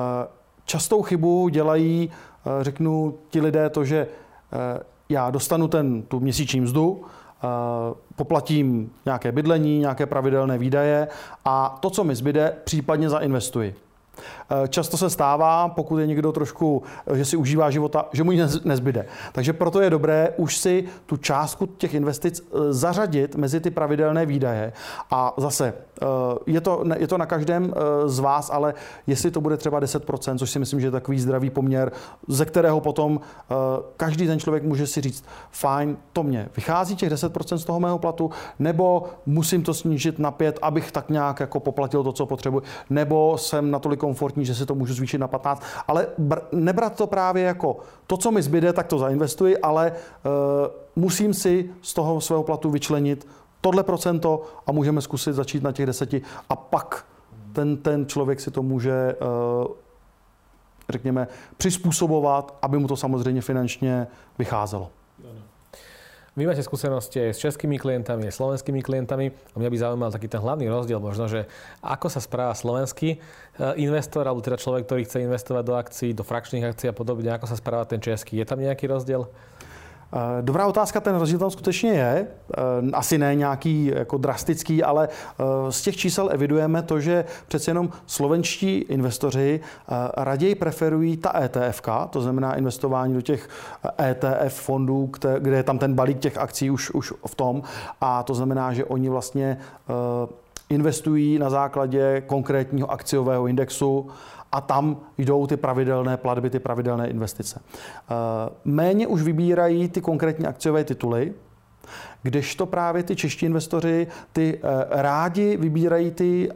častou 0.69 1.03
chybu 1.03 1.49
dělají, 1.49 2.11
eh, 2.11 2.65
řeknu, 2.65 3.19
ti 3.31 3.41
lidé 3.41 3.71
to, 3.71 3.85
že 3.85 4.07
eh, 4.53 4.83
já 5.09 5.31
dostanu 5.31 5.69
ten, 5.69 6.03
tu 6.03 6.21
měsíční 6.21 6.61
mzdu, 6.61 7.05
eh, 7.05 7.47
poplatím 8.17 8.91
nějaké 9.05 9.33
bydlení, 9.33 9.79
nějaké 9.79 10.07
pravidelné 10.07 10.59
výdaje 10.59 11.09
a 11.45 11.79
to, 11.81 11.91
co 11.91 12.05
mi 12.05 12.15
zbyde, 12.15 12.57
případně 12.65 13.11
zainvestuji. 13.11 13.75
Eh, 14.51 14.69
často 14.69 14.97
se 14.97 15.11
stává, 15.11 15.69
pokud 15.69 15.99
je 15.99 16.07
někdo 16.07 16.33
trošku, 16.33 16.83
eh, 17.07 17.17
že 17.17 17.25
si 17.25 17.37
užívá 17.37 17.71
života, 17.71 18.09
že 18.13 18.25
mu 18.25 18.33
nic 18.33 18.65
nezbyde. 18.65 19.07
Takže 19.33 19.53
proto 19.53 19.81
je 19.81 19.91
dobré 19.91 20.35
už 20.37 20.57
si 20.57 20.85
tu 21.07 21.17
částku 21.17 21.67
těch 21.67 21.95
investic 21.95 22.41
eh, 22.41 22.73
zařadit 22.73 23.37
mezi 23.37 23.61
ty 23.61 23.71
pravidelné 23.71 24.27
výdaje. 24.27 24.73
A 25.11 25.35
zase, 25.37 25.75
je 26.47 26.61
to, 26.61 26.85
je 26.97 27.07
to 27.07 27.19
na 27.19 27.27
každém 27.27 27.75
z 28.07 28.19
vás, 28.19 28.51
ale 28.51 28.75
jestli 29.07 29.31
to 29.31 29.41
bude 29.41 29.57
třeba 29.57 29.81
10%, 29.81 30.39
což 30.39 30.51
si 30.51 30.59
myslím, 30.59 30.81
že 30.81 30.87
je 30.87 30.91
takový 30.91 31.21
zdravý 31.21 31.51
poměr, 31.51 31.93
ze 32.29 32.45
kterého 32.45 32.81
potom 32.81 33.21
každý 33.97 34.27
ten 34.27 34.41
člověk 34.41 34.63
může 34.63 34.87
si 34.87 35.01
říct, 35.01 35.25
fajn, 35.51 35.97
to 36.13 36.23
mě 36.23 36.49
vychází 36.57 36.97
těch 36.97 37.13
10% 37.13 37.57
z 37.57 37.65
toho 37.65 37.81
mého 37.81 37.99
platu, 37.99 38.31
nebo 38.59 39.05
musím 39.27 39.63
to 39.63 39.75
snížit 39.75 40.19
na 40.19 40.31
5, 40.31 40.59
abych 40.63 40.93
tak 40.93 41.11
nějak 41.11 41.41
jako 41.41 41.61
poplatil 41.61 42.05
to, 42.05 42.13
co 42.13 42.27
potřebuji, 42.27 42.63
nebo 42.91 43.39
jsem 43.39 43.71
natolik 43.71 44.03
komfortní, 44.09 44.45
že 44.45 44.55
si 44.55 44.67
to 44.67 44.75
můžu 44.75 44.95
zvýšit 44.95 45.19
na 45.19 45.29
15, 45.29 45.63
ale 45.89 46.07
br- 46.19 46.41
nebrat 46.53 46.97
to 46.97 47.07
právě 47.07 47.45
jako 47.45 47.77
to, 48.07 48.17
co 48.17 48.31
mi 48.31 48.43
zbyde, 48.43 48.73
tak 48.73 48.87
to 48.87 48.99
zainvestuji, 48.99 49.59
ale 49.59 49.93
uh, 49.93 50.33
musím 50.97 51.35
si 51.35 51.71
z 51.83 51.95
toho 51.95 52.21
svého 52.21 52.43
platu 52.43 52.71
vyčlenit 52.71 53.29
tohle 53.61 53.83
procento 53.83 54.43
a 54.67 54.73
můžeme 54.73 55.01
zkusit 55.01 55.33
začít 55.33 55.63
na 55.63 55.73
těch 55.73 55.87
deseti 55.87 56.23
a 56.49 56.57
pak 56.57 57.05
ten, 57.53 57.77
ten 57.77 58.07
člověk 58.07 58.41
si 58.41 58.51
to 58.51 58.63
může, 58.63 59.17
uh, 59.21 59.73
řekněme, 60.89 61.29
přizpůsobovat, 61.57 62.57
aby 62.63 62.79
mu 62.79 62.89
to 62.89 62.97
samozřejmě 62.97 63.41
finančně 63.41 64.07
vycházelo. 64.39 64.91
Vy 66.39 66.47
máte 66.47 66.63
skúsenosti 66.63 67.35
s 67.35 67.43
českými 67.43 67.83
klientami, 67.83 68.31
aj 68.31 68.39
slovenskými 68.39 68.79
klientami 68.79 69.35
a 69.35 69.57
mňa 69.59 69.71
by 69.75 69.79
zaujímal 69.83 70.15
taký 70.15 70.31
ten 70.31 70.39
hlavný 70.39 70.71
rozdiel 70.71 71.03
možno, 71.03 71.27
že 71.27 71.51
ako 71.83 72.07
sa 72.07 72.23
správa 72.23 72.55
slovenský 72.55 73.19
eh, 73.19 73.83
investor, 73.83 74.23
alebo 74.23 74.39
teda 74.39 74.55
človek, 74.55 74.87
ktorý 74.87 75.03
chce 75.03 75.27
investovať 75.27 75.65
do 75.67 75.75
akcií, 75.75 76.11
do 76.15 76.23
frakčných 76.23 76.63
akcií 76.63 76.87
a 76.89 76.95
podobne, 76.95 77.35
ako 77.35 77.51
sa 77.51 77.59
správa 77.59 77.91
ten 77.91 77.99
český. 77.99 78.39
Je 78.39 78.47
tam 78.47 78.63
nejaký 78.63 78.87
rozdiel? 78.87 79.27
Eh, 80.13 80.43
dobrá 80.43 80.67
otázka, 80.67 81.01
ten 81.01 81.17
rozdíl 81.17 81.39
tam 81.39 81.51
skutečně 81.51 81.91
je. 81.91 82.27
Eh, 82.27 82.91
asi 82.93 83.19
ne 83.19 83.35
nějaký 83.35 83.87
jako 83.87 84.19
drastický, 84.19 84.83
ale 84.83 85.09
eh, 85.09 85.73
z 85.73 85.83
těch 85.83 85.97
čísel 85.97 86.29
evidujeme 86.33 86.83
to, 86.83 87.01
že 87.01 87.25
přece 87.49 87.71
jenom 87.71 87.91
slovenští 88.07 88.79
investoři 88.79 89.61
raději 90.17 90.55
preferují 90.55 91.17
ta 91.17 91.43
ETF, 91.43 91.83
to 92.11 92.21
znamená 92.21 92.55
investování 92.55 93.15
do 93.15 93.21
těch 93.21 93.49
ETF 94.11 94.55
fondů, 94.55 95.11
kde 95.39 95.57
je 95.57 95.63
tam 95.63 95.79
ten 95.79 95.95
balík 95.95 96.19
těch 96.19 96.39
akcí 96.39 96.71
už, 96.71 96.91
už 96.91 97.13
v 97.27 97.35
tom. 97.35 97.63
A 98.01 98.23
to 98.23 98.35
znamená, 98.35 98.73
že 98.73 98.85
oni 98.85 99.09
vlastně 99.09 99.59
investují 100.71 101.39
na 101.39 101.51
základě 101.51 102.23
konkrétního 102.27 102.91
akciového 102.91 103.47
indexu 103.47 104.11
a 104.53 104.61
tam 104.61 104.97
jdou 105.19 105.47
ty 105.47 105.57
pravidelné 105.57 106.17
platby, 106.17 106.51
ty 106.51 106.59
pravidelné 106.59 107.09
investice. 107.09 107.61
Eh, 107.65 108.15
méně 108.65 109.07
už 109.07 109.23
vybírají 109.23 109.89
ty 109.89 110.01
konkrétní 110.01 110.47
akciové 110.47 110.85
tituly, 110.85 111.35
kdežto 112.23 112.67
právě 112.67 113.03
ty 113.03 113.17
čeští 113.17 113.47
investoři 113.47 114.07
ty 114.33 114.61
eh, 114.63 115.03
rádi 115.03 115.57
vybírají 115.57 116.11
ty 116.11 116.51
eh, 116.51 116.55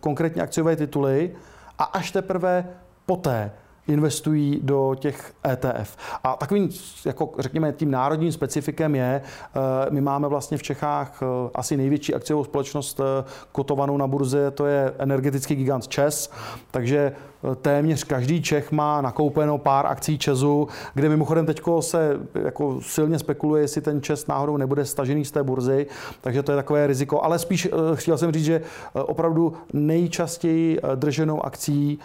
konkrétní 0.00 0.42
akciové 0.42 0.76
tituly 0.76 1.36
a 1.78 1.84
až 1.84 2.10
teprve 2.10 2.64
poté 3.06 3.50
investují 3.90 4.60
do 4.62 4.94
těch 4.98 5.32
ETF. 5.50 5.96
A 6.24 6.36
takovým, 6.36 6.68
jako 7.04 7.30
řekněme, 7.38 7.72
tím 7.72 7.90
národním 7.90 8.32
specifikem 8.32 8.94
je, 8.94 9.22
my 9.90 10.00
máme 10.00 10.28
vlastně 10.28 10.58
v 10.58 10.62
Čechách 10.62 11.22
asi 11.54 11.76
největší 11.76 12.14
akciovou 12.14 12.44
společnost 12.44 13.00
kotovanou 13.52 13.96
na 13.96 14.06
burze, 14.06 14.50
to 14.50 14.66
je 14.66 14.94
energetický 14.98 15.54
gigant 15.54 15.88
ČES, 15.88 16.30
takže 16.70 17.12
téměř 17.62 18.04
každý 18.04 18.42
Čech 18.42 18.72
má 18.72 19.00
nakoupeno 19.00 19.58
pár 19.58 19.86
akcí 19.86 20.18
Česu, 20.18 20.68
kde 20.94 21.08
mimochodem 21.08 21.46
teď 21.46 21.60
se 21.80 22.20
jako 22.34 22.80
silně 22.80 23.18
spekuluje, 23.18 23.62
jestli 23.62 23.80
ten 23.80 24.02
Čes 24.02 24.26
náhodou 24.26 24.56
nebude 24.56 24.84
stažený 24.84 25.24
z 25.24 25.30
té 25.30 25.42
burzy, 25.42 25.86
takže 26.20 26.42
to 26.42 26.52
je 26.52 26.56
takové 26.56 26.86
riziko. 26.86 27.22
Ale 27.22 27.38
spíš 27.38 27.66
eh, 27.66 27.96
chtěl 27.96 28.18
jsem 28.18 28.32
říct, 28.32 28.44
že 28.44 28.54
eh, 28.54 29.00
opravdu 29.02 29.52
nejčastěji 29.72 30.78
eh, 30.78 30.96
drženou 30.96 31.44
akcí 31.44 31.98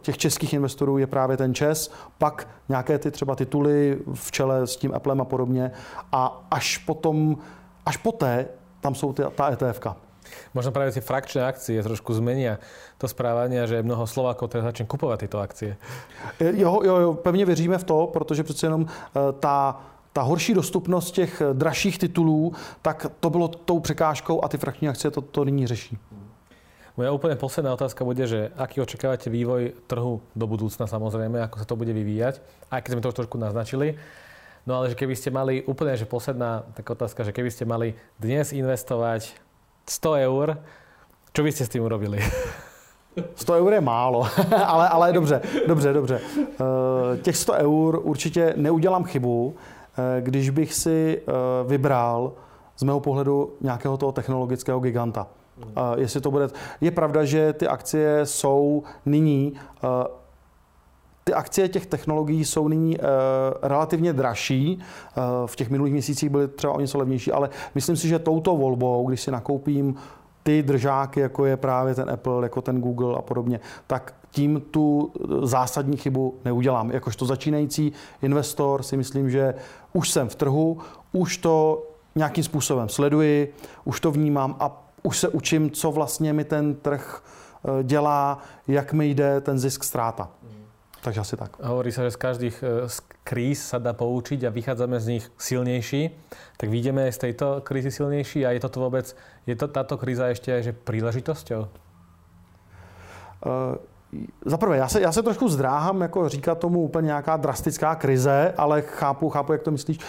těch 0.00 0.18
českých 0.18 0.52
investorů 0.52 0.95
je 0.98 1.06
právě 1.06 1.36
ten 1.36 1.54
Čes, 1.54 1.90
pak 2.18 2.48
nějaké 2.68 2.98
ty 2.98 3.10
třeba 3.10 3.34
tituly 3.34 3.98
v 4.14 4.30
čele 4.30 4.66
s 4.66 4.76
tím 4.76 4.94
Applem 4.94 5.20
a 5.20 5.24
podobně 5.24 5.70
a 6.12 6.46
až 6.50 6.78
potom, 6.78 7.36
až 7.86 7.96
poté 7.96 8.46
tam 8.80 8.94
jsou 8.94 9.12
ty, 9.12 9.22
ta 9.34 9.50
ETFka. 9.52 9.96
Možno 10.54 10.74
práve 10.74 10.90
tie 10.90 10.98
frakčné 10.98 11.46
akcie 11.46 11.78
trošku 11.78 12.10
zmenia 12.10 12.58
to 12.98 13.06
správanie, 13.06 13.62
že 13.62 13.78
mnoho 13.78 14.10
Slovákov 14.10 14.50
teda 14.50 14.74
začne 14.74 14.90
kupovat 14.90 15.22
tyto 15.22 15.38
akcie. 15.38 15.78
Jo, 16.40 16.82
jo, 16.82 16.96
jo, 16.96 17.14
pevně 17.14 17.46
věříme 17.46 17.78
v 17.78 17.84
to, 17.84 18.10
protože 18.10 18.42
přece 18.42 18.66
jenom 18.66 18.86
eh, 18.90 19.32
ta 19.38 19.80
ta 20.16 20.22
horší 20.22 20.54
dostupnost 20.54 21.10
těch 21.10 21.40
eh, 21.40 21.54
dražších 21.54 21.98
titulů, 21.98 22.52
tak 22.82 23.06
to 23.20 23.30
bylo 23.30 23.48
tou 23.48 23.80
překážkou 23.80 24.44
a 24.44 24.48
ty 24.48 24.58
frakční 24.58 24.88
akcie 24.88 25.10
to, 25.10 25.20
to 25.20 25.44
nyní 25.44 25.66
řeší. 25.66 25.98
Moja 26.96 27.12
úplne 27.12 27.36
posledná 27.36 27.76
otázka 27.76 28.08
bude, 28.08 28.24
že 28.24 28.48
aký 28.56 28.80
očakávate 28.80 29.28
vývoj 29.28 29.76
trhu 29.84 30.24
do 30.32 30.44
budúcna 30.48 30.88
samozrejme, 30.88 31.44
ako 31.44 31.60
sa 31.60 31.68
to 31.68 31.76
bude 31.76 31.92
vyvíjať, 31.92 32.40
aj 32.72 32.80
keď 32.80 32.90
sme 32.96 33.02
to 33.04 33.10
už 33.12 33.18
trošku 33.20 33.36
naznačili. 33.36 34.00
No 34.64 34.80
ale 34.80 34.90
že 34.90 34.96
keby 34.96 35.12
ste 35.12 35.28
mali 35.28 35.60
úplne, 35.68 35.92
že 35.92 36.08
posledná 36.08 36.64
taká 36.72 36.96
otázka, 36.96 37.20
že 37.20 37.36
keby 37.36 37.52
ste 37.52 37.68
mali 37.68 38.00
dnes 38.16 38.48
investovať 38.56 39.36
100 39.84 40.24
eur, 40.24 40.56
čo 41.36 41.40
by 41.44 41.50
ste 41.52 41.68
s 41.68 41.72
tím 41.76 41.84
urobili? 41.84 42.16
100 43.36 43.54
eur 43.54 43.72
je 43.72 43.80
málo, 43.80 44.24
ale, 44.66 44.88
ale 44.88 45.12
dobře, 45.12 45.40
dobře, 45.68 45.92
dobře. 45.92 46.20
Eh, 46.40 47.16
těch 47.22 47.36
100 47.36 47.52
eur 47.52 48.00
určitě 48.02 48.54
neudělám 48.56 49.04
chybu, 49.04 49.54
eh, 49.54 50.20
když 50.20 50.50
bych 50.50 50.74
si 50.74 51.20
eh, 51.20 51.32
vybral 51.68 52.32
z 52.76 52.82
mého 52.82 53.00
pohledu 53.00 53.52
nějakého 53.60 53.96
toho 53.96 54.12
technologického 54.12 54.80
giganta. 54.80 55.26
Jestli 55.96 56.20
to 56.20 56.30
bude... 56.30 56.48
Je 56.80 56.90
pravda, 56.90 57.24
že 57.24 57.52
ty 57.52 57.68
akcie 57.68 58.26
jsou 58.26 58.82
nyní 59.06 59.52
ty 61.24 61.34
akcie 61.34 61.68
těch 61.68 61.86
technologií 61.86 62.44
jsou 62.44 62.68
nyní 62.68 62.98
uh, 62.98 63.04
relativně 63.62 64.12
dražší. 64.12 64.78
Uh, 64.78 65.22
v 65.46 65.56
těch 65.56 65.70
minulých 65.70 65.92
měsících 65.92 66.30
byly 66.30 66.48
třeba 66.48 66.72
o 66.72 66.80
něco 66.80 66.98
levnější, 66.98 67.32
ale 67.32 67.50
myslím 67.74 67.96
si, 67.96 68.08
že 68.08 68.18
touto 68.18 68.56
volbou, 68.56 69.08
když 69.08 69.20
si 69.20 69.30
nakoupím 69.30 69.94
ty 70.42 70.62
držáky, 70.62 71.20
jako 71.20 71.44
je 71.44 71.56
právě 71.56 71.94
ten 71.94 72.10
Apple, 72.10 72.42
jako 72.42 72.62
ten 72.62 72.80
Google 72.80 73.16
a 73.18 73.22
podobně, 73.22 73.60
tak 73.86 74.14
tím 74.30 74.60
tu 74.70 75.12
zásadní 75.42 75.96
chybu 75.96 76.34
neudělám. 76.44 76.90
Jakožto 76.90 77.26
začínající 77.26 77.92
investor 78.22 78.82
si 78.82 78.96
myslím, 78.96 79.30
že 79.30 79.54
už 79.92 80.10
jsem 80.10 80.28
v 80.28 80.34
trhu, 80.34 80.78
už 81.12 81.36
to 81.36 81.86
nějakým 82.14 82.44
způsobem 82.44 82.88
sleduji, 82.88 83.54
už 83.84 84.00
to 84.00 84.10
vnímám 84.10 84.56
a 84.60 84.85
už 85.06 85.18
se 85.18 85.28
učím, 85.28 85.70
co 85.70 85.92
vlastně 85.92 86.32
mi 86.32 86.44
ten 86.44 86.74
trh 86.74 87.22
eh, 87.22 87.84
dělá, 87.84 88.38
jak 88.68 88.92
mi 88.92 89.06
jde 89.06 89.40
ten 89.40 89.58
zisk 89.58 89.84
ztráta. 89.84 90.28
Takže 91.06 91.20
asi 91.20 91.36
tak. 91.38 91.62
Hovorí 91.62 91.94
sa, 91.94 92.02
že 92.02 92.10
z 92.10 92.18
každých 92.18 92.56
e, 92.66 92.90
z 92.90 92.98
kríz 93.22 93.62
sa 93.62 93.78
dá 93.78 93.94
poučiť 93.94 94.42
a 94.42 94.50
vychádzame 94.50 94.98
z 94.98 95.06
nich 95.06 95.24
silnejší. 95.38 96.10
Tak 96.58 96.66
vidíme 96.66 97.06
z 97.06 97.30
tejto 97.30 97.62
krízy 97.62 97.94
silnejší 97.94 98.42
a 98.42 98.50
je 98.50 98.58
to 98.58 98.74
vôbec, 98.74 99.14
je 99.46 99.54
to 99.54 99.70
táto 99.70 99.94
kríza 100.02 100.34
ešte 100.34 100.50
aj 100.50 100.62
že 100.66 100.74
príležitosťou? 100.74 101.62
Uh, 101.62 101.70
za 104.42 104.58
prvé, 104.58 104.82
já 104.82 104.88
se, 104.88 105.00
já 105.00 105.12
se 105.12 105.22
trošku 105.22 105.48
zdráhám 105.48 106.00
jako 106.00 106.28
říkat 106.28 106.58
tomu 106.58 106.82
úplně 106.82 107.06
nějaká 107.06 107.36
drastická 107.36 107.94
krize, 107.94 108.54
ale 108.56 108.82
chápu, 108.82 109.30
chápu, 109.30 109.52
jak 109.52 109.62
to 109.62 109.70
myslíš. 109.70 109.98
Uh, 110.02 110.06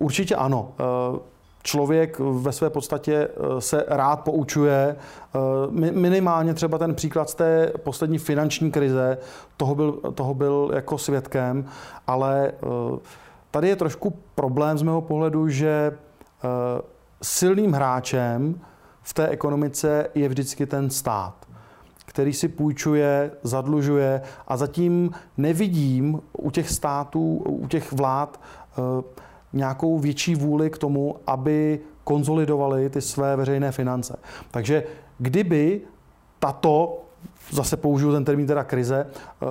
určitě 0.00 0.36
ano. 0.36 0.72
Uh, 0.80 1.18
člověk 1.64 2.18
ve 2.18 2.52
své 2.52 2.70
podstatě 2.70 3.14
eh, 3.14 3.60
se 3.60 3.84
rád 3.88 4.16
poučuje. 4.16 4.96
Eh, 4.96 5.38
minimálně 5.90 6.54
třeba 6.54 6.78
ten 6.78 6.94
příklad 6.94 7.30
z 7.30 7.34
té 7.34 7.72
poslední 7.82 8.18
finanční 8.18 8.70
krize, 8.70 9.18
toho 9.56 9.74
byl, 9.74 9.92
toho 9.92 10.34
byl 10.34 10.70
jako 10.74 10.98
svědkem, 10.98 11.64
ale 12.06 12.52
eh, 12.52 12.98
tady 13.50 13.68
je 13.68 13.76
trošku 13.76 14.18
problém 14.34 14.78
z 14.78 14.82
mého 14.82 15.00
pohledu, 15.00 15.48
že 15.48 15.98
silným 17.22 17.72
hráčem 17.72 18.60
v 19.02 19.14
té 19.14 19.28
ekonomice 19.28 20.06
je 20.14 20.28
vždycky 20.28 20.66
ten 20.66 20.90
stát 20.90 21.34
který 22.06 22.32
si 22.32 22.48
půjčuje, 22.48 23.30
zadlužuje 23.42 24.22
a 24.48 24.56
zatím 24.56 25.10
nevidím 25.36 26.20
u 26.32 26.50
těch 26.50 26.70
států, 26.70 27.36
u 27.46 27.68
těch 27.68 27.92
vlád 27.92 28.40
nějakou 29.54 29.98
větší 29.98 30.34
vůli 30.34 30.70
k 30.70 30.78
tomu, 30.78 31.16
aby 31.26 31.80
konzolidovali 32.04 32.90
ty 32.90 33.00
své 33.00 33.36
veřejné 33.36 33.72
finance. 33.72 34.16
Takže 34.50 34.84
kdyby 35.18 35.80
tato, 36.38 37.04
zase 37.50 37.76
použiju 37.76 38.12
ten 38.12 38.24
termín 38.24 38.46
teda 38.46 38.64
krize, 38.64 39.06
eh, 39.06 39.46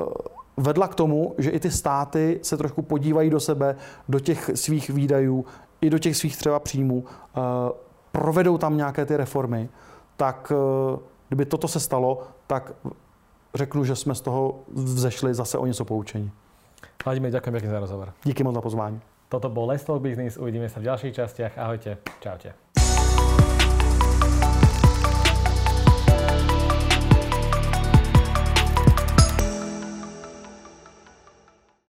vedla 0.58 0.88
k 0.88 0.96
tomu, 0.96 1.36
že 1.38 1.50
i 1.50 1.60
ty 1.60 1.72
státy 1.72 2.40
se 2.42 2.58
trošku 2.58 2.82
podívají 2.82 3.30
do 3.30 3.40
sebe, 3.40 3.76
do 4.10 4.20
těch 4.20 4.50
svých 4.56 4.90
výdajů, 4.90 5.46
i 5.82 5.90
do 5.90 6.00
těch 6.00 6.18
svých 6.18 6.38
třeba 6.38 6.60
příjmů, 6.60 7.04
eh, 7.06 7.40
provedou 8.12 8.58
tam 8.58 8.78
nějaké 8.78 9.06
ty 9.06 9.18
reformy, 9.18 9.70
tak 10.18 10.52
eh, 10.56 11.00
kdyby 11.28 11.46
toto 11.46 11.68
se 11.68 11.80
stalo, 11.80 12.22
tak 12.48 12.74
řeknu, 13.56 13.86
že 13.86 13.96
jsme 13.96 14.16
z 14.16 14.22
toho 14.22 14.60
vzešli 14.74 15.34
zase 15.34 15.58
o 15.58 15.66
něco 15.66 15.86
poučení. 15.86 16.32
Vladimír, 17.06 17.32
ďakujem 17.32 17.54
pekne 17.54 17.70
za 17.70 17.80
rozhovor. 17.80 18.14
Díky 18.24 18.44
moc 18.44 18.56
za 18.56 18.62
pozvání. 18.62 19.02
Toto 19.34 19.50
bol 19.50 19.66
Let's 19.66 19.82
Talk 19.82 19.98
Business, 19.98 20.38
uvidíme 20.38 20.70
sa 20.70 20.78
v 20.78 20.94
ďalších 20.94 21.18
častiach. 21.18 21.58
Ahojte, 21.58 21.98
čaute. 22.22 22.63